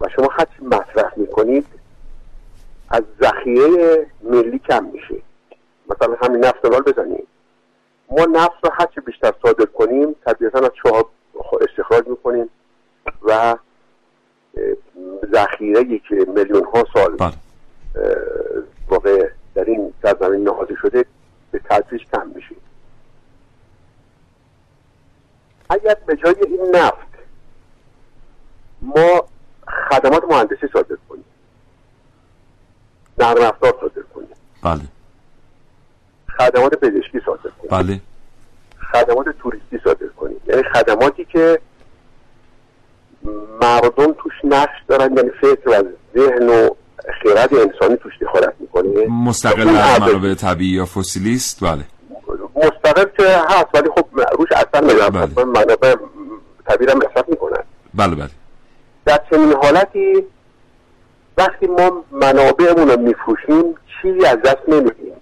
[0.00, 1.66] و شما هرچی مصرف می‌کنید
[2.90, 5.14] از ذخیره ملی کم میشه
[5.90, 7.26] مثلا همین نفت رو بزنیم
[8.10, 11.04] ما نفت رو هرچی بیشتر صادر کنیم طبیعتا از چهار
[11.60, 12.48] استخراج می‌کنیم
[13.22, 13.56] و
[15.38, 17.32] ذخیره که میلیون ها سال بله.
[18.88, 21.04] واقع در این سرزمین نهاده شده
[21.50, 22.54] به تدریج کم میشه.
[25.70, 27.08] اگر به جای این نفت
[28.82, 29.24] ما
[29.90, 31.24] خدمات مهندسی صادر کنیم
[33.18, 34.28] نرم افزار صادر کنیم
[34.62, 34.80] بله.
[36.38, 38.00] خدمات پزشکی صادر کنیم بله.
[38.92, 40.40] خدمات توریستی صادر کنیم.
[40.46, 41.60] یعنی خدماتی که
[43.62, 45.82] مردم توش نقش دارن یعنی فکر و
[46.16, 46.68] ذهن و
[47.22, 49.06] خیرت انسانی توش دخالت می‌کنه.
[49.08, 51.84] مستقل از منابع طبیعی یا فسیلیست؟ بله.
[52.56, 54.06] مستقل که هست ولی خب
[54.38, 55.44] روش اثر میدن بله.
[55.44, 55.94] منابع
[56.68, 57.62] طبیعی هم مصرف می‌کنن.
[57.94, 58.30] بله بله.
[59.04, 60.24] در چنین حالتی
[61.38, 65.12] وقتی ما منابعمون رو میفروشیم چیزی از دست نمیدیم.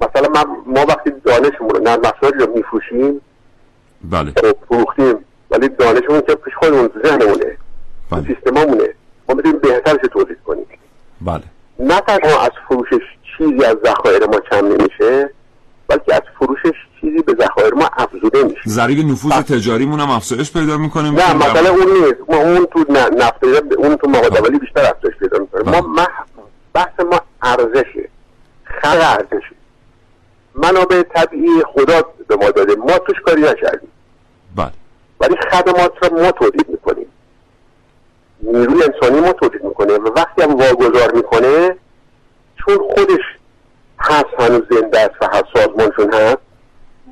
[0.00, 3.20] مثلا ما, ما وقتی دانشمون رو نرم رو میفروشیم
[4.04, 4.30] بله.
[4.30, 5.24] خب فروختیم.
[5.54, 7.56] ولی دانشمون که پیش خودمون ذهنمونه.
[8.10, 8.24] بله.
[8.26, 8.88] سیستممونه
[9.28, 10.66] ما می‌تونیم بهترش تولید کنیم.
[11.20, 11.42] بله.
[11.78, 13.04] نه تنها از فروشش
[13.38, 15.30] چیزی از ذخایر ما کم نمیشه
[15.88, 18.60] بلکه از فروشش چیزی به ذخایر ما افزوده میشه.
[18.66, 21.10] ضریب نفوذ تجاریمون هم افزایش پیدا می‌کنه.
[21.10, 22.20] نه مثلا اون نیست.
[22.28, 23.44] ما اون تو نفت
[23.78, 25.70] اون تو مقابلی بیشتر افزایش پیدا می‌کنه.
[25.70, 26.06] ما
[26.74, 28.08] بحث ما ارزشه.
[28.64, 29.54] خلق ارزشه.
[30.54, 32.74] منابع طبیعی خدا به ما داده.
[32.74, 33.88] ما توش کاری نکردیم.
[33.88, 33.93] بله
[35.20, 37.06] ولی خدمات رو ما تولید می‌کنیم.
[38.42, 41.76] نیروی انسانی ما تولید می‌کنه و وقتی هم واگذار می‌کنه
[42.64, 43.24] چون خودش
[43.98, 46.38] هست هنوز زنده است و هست سازمانشون هست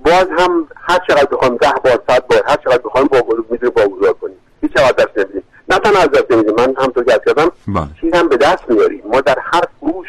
[0.05, 4.12] باز هم هر چقدر بخوایم ده بار صد بار هر چقدر بخوایم واگذار می‌تونیم واگذار
[4.12, 4.36] کنیم.
[4.62, 5.42] هیچ چقدر دست نمیدیم.
[5.68, 7.53] نه تنها از دست نمیدیم من هم تو گفت کردم
[8.00, 10.09] چیز هم به دست میاریم ما در هر فروش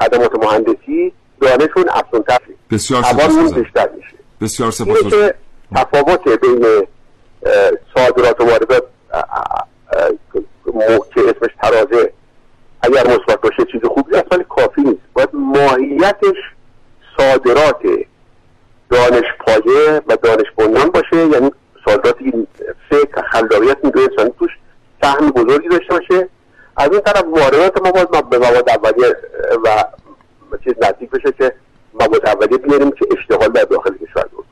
[0.00, 3.02] خدمات مهندسی دانشون افزون تفریم بسیار
[3.54, 4.16] بیشتر میشه.
[4.40, 5.34] بسیار سپاس که
[5.74, 6.86] تفاوت بین
[7.94, 8.84] صادرات و واردات
[11.14, 12.12] که اسمش ترازه
[12.82, 16.36] اگر مثبت باشه چیز خوبی است ولی کافی نیست باید ماهیتش
[17.16, 17.82] صادرات
[18.90, 21.50] دانش پایه و دانش بنیان باشه یعنی
[21.84, 22.46] صادراتی
[22.90, 24.50] فکر خلاقیت نیروی انسانی توش
[25.02, 26.28] سهم بزرگی داشته باشه
[26.76, 29.16] از این طرف واردات ما باید به مواد اولیه
[29.64, 29.84] و
[30.64, 31.52] چیز نزدیک بشه که
[31.94, 34.48] مواد اولیه بیاریم که اشتغال در داخل کشور درست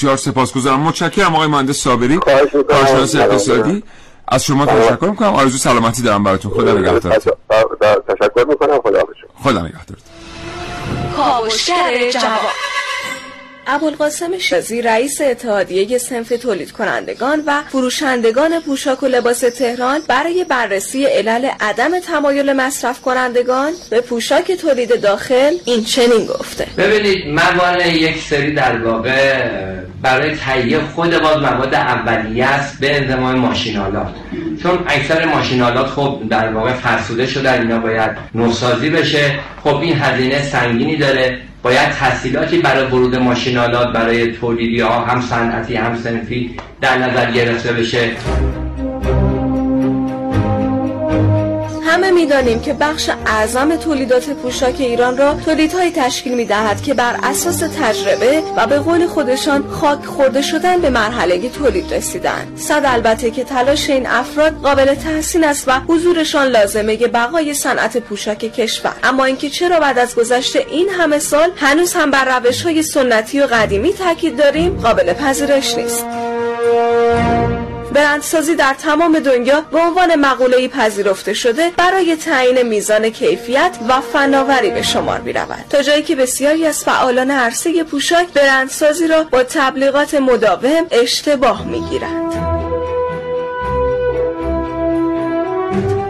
[0.00, 0.80] بسیار سپاسگزارم.
[0.80, 2.18] متشکرم آقای مهندس صابری.
[2.68, 3.82] کارشناس اقتصادی.
[4.28, 5.34] از شما تشکر می‌کنم.
[5.34, 6.52] آرزو سلامتی دارم براتون.
[6.52, 7.12] خدا نگهدارتون.
[8.08, 8.80] تشکر می‌کنم.
[8.80, 9.96] خدا خدا نگهدارتون.
[11.16, 12.40] کاوشگر جواب
[13.66, 21.04] ابوالقاسم شازی رئیس اتحادیه سنف تولید کنندگان و فروشندگان پوشاک و لباس تهران برای بررسی
[21.04, 26.66] علل عدم تمایل مصرف کنندگان به پوشاک تولید داخل این چنین گفته.
[26.78, 29.50] ببینید موانع یک سری در واقع
[30.02, 34.08] برای تهیه خود باز مواد اولیه است به انضمام ماشینالات
[34.62, 39.34] چون اکثر ماشینالات خب در واقع فرسوده شده اینا باید نوسازی بشه.
[39.64, 41.38] خب این هزینه سنگینی داره.
[41.62, 47.72] باید تحصیلاتی برای ورود ماشینالات برای تولیدی ها هم صنعتی هم سنفی در نظر گرفته
[47.72, 48.10] بشه.
[52.20, 58.42] می‌دانیم که بخش اعظم تولیدات پوشاک ایران را تولیدهایی تشکیل می‌دهد که بر اساس تجربه
[58.56, 63.90] و به قول خودشان خاک خورده شدن به مرحله تولید رسیدن صد البته که تلاش
[63.90, 68.94] این افراد قابل تحسین است و حضورشان لازمه بقای صنعت پوشاک کشور.
[69.02, 73.40] اما اینکه چرا بعد از گذشت این همه سال هنوز هم بر روش های سنتی
[73.40, 76.29] و قدیمی تاکید داریم قابل پذیرش نیست.
[77.92, 84.70] برندسازی در تمام دنیا به عنوان مقوله‌ای پذیرفته شده برای تعیین میزان کیفیت و فناوری
[84.70, 89.42] به شمار می رود تا جایی که بسیاری از فعالان عرصه پوشاک برندسازی را با
[89.42, 92.60] تبلیغات مداوم اشتباه می گیرند.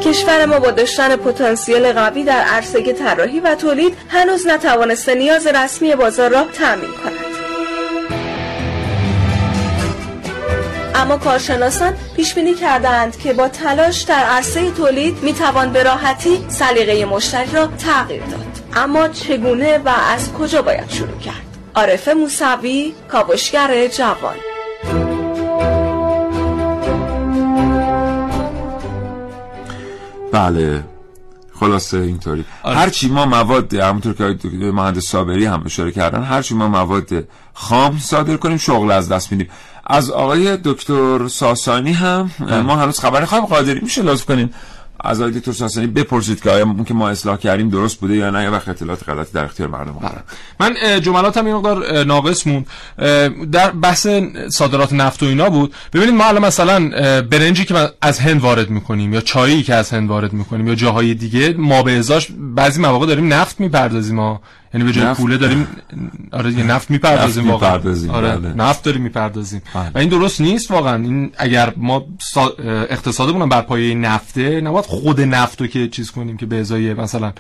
[0.04, 5.94] کشور ما با داشتن پتانسیل قوی در عرصه طراحی و تولید هنوز نتوانسته نیاز رسمی
[5.94, 7.29] بازار را تامین کند
[11.00, 16.44] اما کارشناسان پیش بینی کردند که با تلاش در عرصه تولید می توان به راحتی
[16.48, 18.46] سلیقه مشتری را تغییر داد.
[18.74, 24.36] اما چگونه و از کجا باید شروع کرد؟ عارف موسوی کاوشگر جوان.
[30.32, 30.84] بله
[31.60, 32.44] خلاصه اینطوری.
[32.62, 32.76] آره.
[32.76, 37.24] هرچی ما مواد همونطور که مهندس صابری هم اشاره کردن هرچی ما مواد
[37.54, 39.48] خام صادر کنیم شغل از دست میدیم.
[39.90, 42.30] از آقای دکتر ساسانی هم
[42.64, 44.50] ما هنوز خبری خواهیم قادری میشه لطف کنین.
[45.04, 48.30] از آقای دکتر ساسانی بپرسید که آیا اون که ما اصلاح کردیم درست بوده یا
[48.30, 50.22] نه یا وقت اطلاعات غلطی در اختیار مردم قرار
[50.60, 52.66] من اه، جملاتم این مقدار ناقص موند.
[52.98, 54.06] اه، در بحث
[54.48, 55.74] صادرات نفت و اینا بود.
[55.92, 60.08] ببینید ما الان مثلا برنجی که از هند وارد می‌کنیم یا چایی که از هند
[60.08, 64.40] وارد می‌کنیم یا جاهای دیگه ما به ازاش بعضی مواقع داریم نفت می‌پردازیم ما
[64.74, 65.66] یعنی به جای نفت؟ پوله داریم
[66.32, 67.70] آره دیگه نفت می‌پردازیم نفت واقعا.
[67.70, 68.54] می‌پردازیم، آره بله.
[68.54, 69.62] نفت داریم می‌پردازیم.
[69.94, 71.02] و این درست نیست واقعا.
[71.02, 72.52] این اگر ما سا...
[72.90, 77.32] اقتصادمون بر پایه نفته نباید خود نفتو که چیز کنیم که به ازای مثلا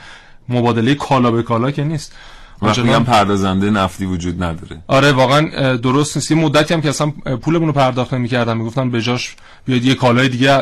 [0.48, 2.14] مبادله کالا به کالا که نیست.
[2.62, 4.82] وقتی هم پردازنده نفتی وجود نداره.
[4.86, 6.30] آره واقعا درست نیست.
[6.30, 7.10] یه مدتی هم که اصلا
[7.42, 8.56] پولمون رو پرداخت نمی‌کردن.
[8.56, 10.58] می‌گفتن به جاش بیاید یه کالای دیگه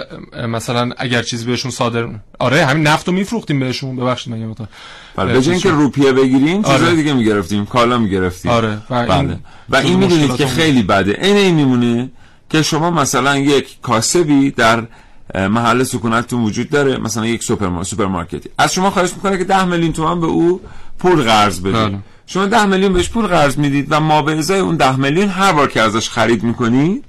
[0.49, 3.97] مثلا اگر چیزی بهشون صادر آره همین نفت رو میفروختیم بهشون.
[3.97, 4.69] ببخشید من یه مقدار
[5.17, 6.95] بله به جای اینکه روپیه بگیریم چیزای آره.
[6.95, 7.67] دیگه می‌گرفتیم.
[7.67, 8.51] کالا می‌گرفتیم.
[8.51, 9.39] آره، و این بله.
[9.71, 10.47] و جزو این می‌دونید که.
[10.47, 11.19] خیلی بده.
[11.23, 12.11] این این میمونه
[12.51, 14.87] که شما مثلا یک کاسبی در
[15.35, 16.99] محل سکونتتون وجود داره.
[16.99, 18.49] مثلا یک سوپر سوپرمارکتی.
[18.59, 20.61] از شما خواهش می‌کنه که 10 میلیون تومان به او
[20.99, 21.75] پول قرض بدید.
[21.75, 21.99] بله.
[22.27, 25.53] شما 10 میلیون بهش پول قرض می‌دید و ما به ازای اون 10 میلیون هر
[25.53, 27.05] بار که ازش خرید می‌کنید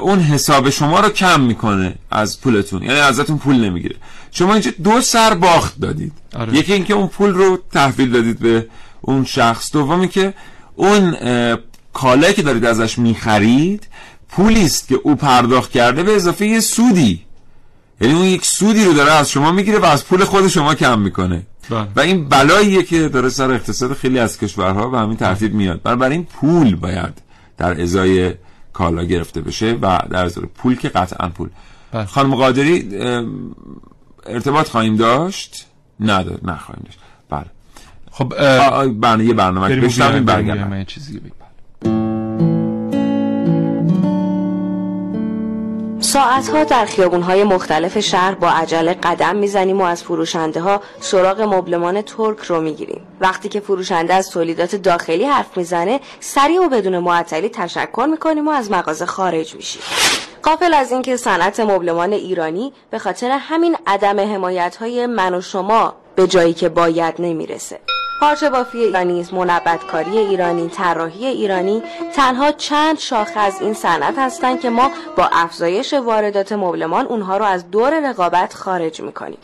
[0.00, 2.82] اون حساب شما رو کم می‌کنه از پولتون.
[2.82, 3.96] یعنی ازتون پول نمی‌گیره.
[4.30, 6.12] شما اینجا دو سر باخت دادید.
[6.36, 6.54] آره.
[6.54, 8.66] یکی اینکه اون پول رو تحویل دادید به
[9.00, 9.72] اون شخص.
[9.72, 10.34] دومی که
[10.76, 11.16] اون
[11.92, 13.88] کالایی که دارید ازش می‌خرید
[14.28, 17.24] پولی است که او پرداخت کرده به اضافه یه سودی.
[18.00, 20.98] یعنی اون یک سودی رو داره از شما می‌گیره و از پول خود شما کم
[20.98, 21.46] می‌کنه.
[21.70, 21.88] بله.
[21.96, 26.18] و این بلاییه که داره سر اقتصاد خیلی از کشورها به همین ترتیب میاد بنابراین
[26.18, 27.22] این پول باید
[27.56, 28.34] در ازای
[28.72, 31.48] کالا گرفته بشه و در ازای پول که قطعا پول
[31.92, 32.04] بله.
[32.04, 32.88] خانم قادری
[34.26, 35.66] ارتباط خواهیم داشت
[36.00, 36.98] نه خواهیم داشت
[37.30, 37.46] بله
[38.10, 38.28] خب
[38.88, 42.09] برنامه یه برنامه بشنویم برگردیم چیزی بگم.
[46.10, 52.02] ساعتها در خیابونهای مختلف شهر با عجله قدم می‌زنیم و از فروشنده ها سراغ مبلمان
[52.02, 53.06] ترک رو می‌گیریم.
[53.20, 58.50] وقتی که فروشنده از تولیدات داخلی حرف می‌زنه سریع و بدون معطلی تشکر می‌کنیم و
[58.50, 59.82] از مغازه خارج میشیم.
[60.42, 65.94] قافل از اینکه صنعت مبلمان ایرانی به خاطر همین عدم حمایت های من و شما
[66.14, 67.80] به جایی که باید نمی‌رسه.
[68.20, 71.82] پارچه بافی ایرانی، منبتکاری ایرانی، طراحی ایرانی
[72.14, 77.44] تنها چند شاخه از این صنعت هستند که ما با افزایش واردات مبلمان اونها رو
[77.44, 79.38] از دور رقابت خارج می‌کنیم.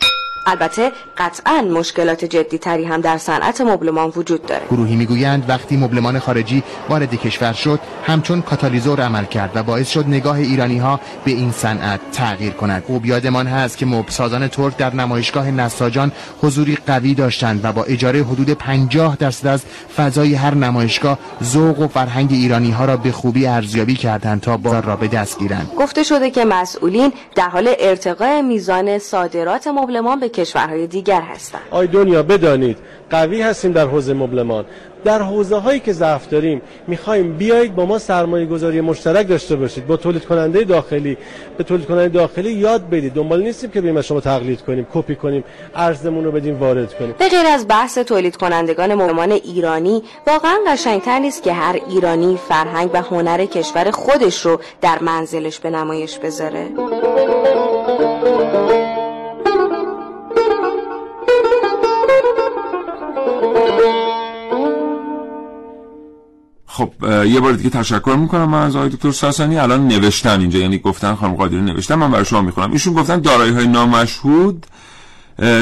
[0.47, 4.61] البته قطعا مشکلات جدی تری هم در صنعت مبلمان وجود داره.
[4.71, 10.07] گروهی می‌گویند وقتی مبلمان خارجی وارد کشور شد همچون کاتالیزور عمل کرد و باعث شد
[10.07, 14.95] نگاه ایرانی ها به این صنعت تغییر کند خوب یادمان هست که مبلسازان ترک در
[14.95, 19.63] نمایشگاه نساجان حضوری قوی داشتند و با اجاره حدود 50 درصد از
[19.97, 24.83] فضای هر نمایشگاه ذوق و فرهنگ ایرانی ها را به خوبی ارزیابی کردند تا بازار
[24.83, 30.29] را به دست گیرند گفته شده که مسئولین در حال ارتقاء میزان صادرات مبلمان به
[30.37, 31.61] کشورهای دیگر هستند.
[31.71, 32.77] آی دنیا بدانید
[33.09, 34.65] قوی هستیم در حوزه مبلمان.
[35.03, 39.87] در حوزه هایی که ضعف داریم می‌خوایم بیایید با ما سرمایه گذاری مشترک داشته باشید.
[39.87, 41.17] با تولید کننده داخلی
[41.57, 43.13] به تولید کننده داخلی یاد بدید.
[43.13, 45.43] دنبال نیستیم که بریم از شما تقلید کنیم کپی کنیم
[45.75, 47.15] ارزمون رو بدیم وارد کنیم.
[47.19, 52.89] به غیر از بحث تولید کنندگان مبلمان ایرانی واقعا قشنگتر نیست که هر ایرانی فرهنگ
[52.93, 56.67] و هنر کشور خودش رو در منزلش به نمایش بذاره.
[66.77, 66.91] خب
[67.25, 69.57] یه بار دیگه تشکر می‌کنم من از آقای دکتر ساسانی.
[69.57, 72.71] الان نوشتن اینجا یعنی گفتن خانم قادری نوشتن من برای شما می‌خونم.
[72.71, 74.65] ایشون گفتن دارایی های نامشهود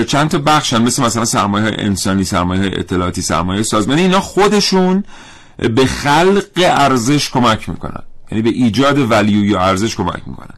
[0.07, 4.01] چند تا بخشن مثل مثلا سرمایه های انسانی سرمایه های اطلاعاتی سرمایه سازمانی.
[4.01, 5.03] اینا خودشون
[5.75, 8.03] به خلق ارزش کمک می‌کنن.
[8.31, 10.55] یعنی به ایجاد ولیو یا ارزش کمک می‌کنن.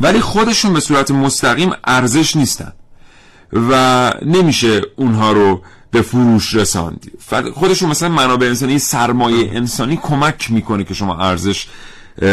[0.00, 2.72] ولی خودشون به صورت مستقیم ارزش نیستن.
[3.70, 7.10] و نمیشه اونها رو به فروش رساند
[7.54, 11.66] خودشون مثلا منابع انسانی سرمایه انسانی کمک می‌کنه که شما ارزش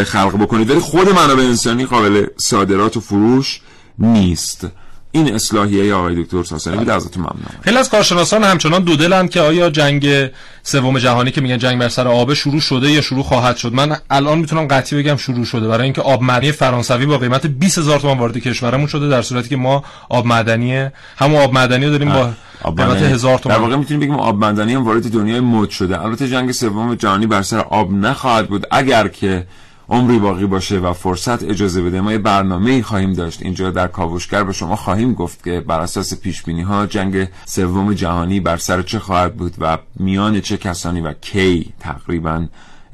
[0.06, 0.70] خلق بکنید.
[0.70, 3.62] ولی خود منابع انسانی قابل صادرات و فروش
[4.00, 4.68] نیست.
[5.12, 7.62] این اصلاحیه آقای دکتر ساسانی بود ازتون ممنونم.
[7.62, 10.30] خیلی از کارشناسان همچنان دودلند که آیا جنگ
[10.64, 13.98] سوم جهانی که میگن جنگ بر سر آب شروع شده یا شروع خواهد شد؟ من
[14.10, 15.68] الان می‌تونم قطعی بگم شروع شده.
[15.68, 19.50] برای اینکه آب معدنی فرانسوی با قیمت 20 هزار تومان وارد کشورمون شده در صورتی
[19.50, 22.32] که ما آب معدنی همون آب معدنی رو داریم با
[22.64, 23.14] آب قیمت معدنی.
[23.14, 26.02] هزار در تومان واقع می‌تونیم بگیم آب معدنی هم وارد دنیای مد شده.
[26.02, 28.68] البته جنگ سوم جهانی بر سر آب نخواهد بود.
[28.72, 29.48] اگر که
[29.90, 33.42] عمری باقی باشه و فرصت اجازه بده ما یه برنامه ای خواهیم داشت.
[33.42, 37.94] اینجا در کاوشگر به شما خواهیم گفت که بر اساس پیش بینی ها جنگ سوم
[37.94, 42.48] جهانی بر سر چه خواهد بود و میان چه کسانی و کی تقریبا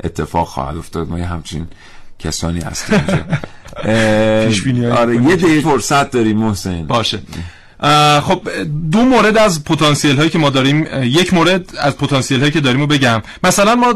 [0.04, 1.10] اتفاق خواهد افتاد.
[1.10, 1.68] ما یه همچین
[2.20, 3.02] کسانی هستیم
[4.98, 5.16] آره.
[5.16, 6.86] یه دقیقه فرصت داریم محسن.
[6.88, 7.20] باشه.
[8.22, 8.41] خب
[8.91, 10.88] دو مورد از پتانسیل هایی که ما داریم.
[11.04, 13.22] یک مورد از پتانسیل هایی که داریم رو بگم.
[13.44, 13.94] مثلا ما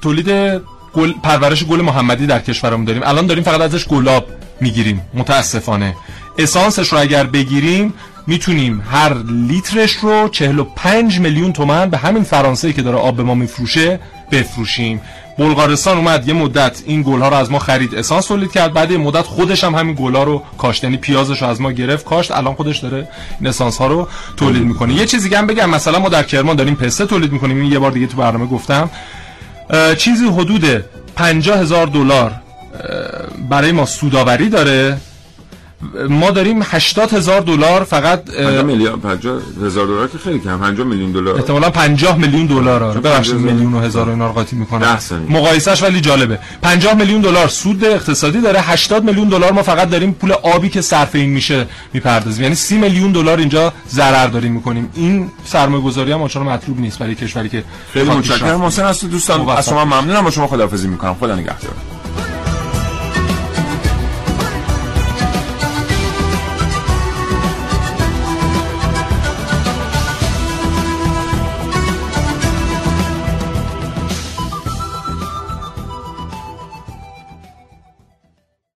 [0.00, 0.60] تولید
[0.94, 3.02] گل پرورش گل محمدی در کشورمون داریم.
[3.04, 4.26] الان داریم فقط ازش گلاب
[4.60, 5.00] می‌گیریم.
[5.14, 5.96] متاسفانه.
[6.38, 7.94] اسانسش رو اگر بگیریم
[8.26, 9.14] می‌تونیم هر
[9.48, 15.00] لیترش رو 45 میلیون تومن به همین فرانسه که داره آب به ما میفروشه بفروشیم.
[15.38, 18.72] بلغارستان اومد یه مدت این گلها رو از ما خرید اسانس تولید کرد.
[18.72, 20.84] بعد یه مدت خودش هم همین گلها رو کاشت.
[20.84, 22.30] یعنی پیازش رو از ما گرفت کاشت.
[22.30, 23.08] الان خودش داره
[23.40, 24.94] این اسانس ها رو تولید می‌کنه.
[24.94, 25.70] یه چیزی هم بگم.
[25.70, 27.60] مثلا ما در کرمان داریم پسته تولید می‌کنیم.
[27.60, 28.90] این یه بار دیگه تو برنامه گفتم.
[29.98, 30.84] چیزی حدود
[31.16, 32.32] 50 هزار دلار.
[33.50, 34.98] برای ما سوداوری داره.
[36.08, 40.58] ما داریم 80 هزار دلار فقط اه، 50 میلیون 50 هزار دلار که خیلی کم
[40.58, 41.36] 50 میلیون دلار.
[41.36, 43.00] احتمالا 50 میلیون دلار آره.
[43.00, 44.98] ببخشید 50 میلیون و هزار اینا رو قاطی می‌کنم.
[45.28, 46.38] مقایسش ولی جالبه.
[46.62, 50.80] 50 میلیون دلار سود اقتصادی داره 80 میلیون دلار ما فقط داریم پول آبی که
[50.80, 52.42] صرف این میشه می‌پردازیم.
[52.42, 54.90] یعنی 30 میلیون دلار اینجا ضرر داریم می‌کنیم.
[54.94, 58.60] این سرمایه گذاری هم آنچنان مطلوب نیست برای کشوری که خیلی متشکرم.
[58.60, 61.14] محسن هستی دوستان شما ممنونم با شما خداحافظی می‌کنم.
[61.14, 61.95] خدا نگهدار.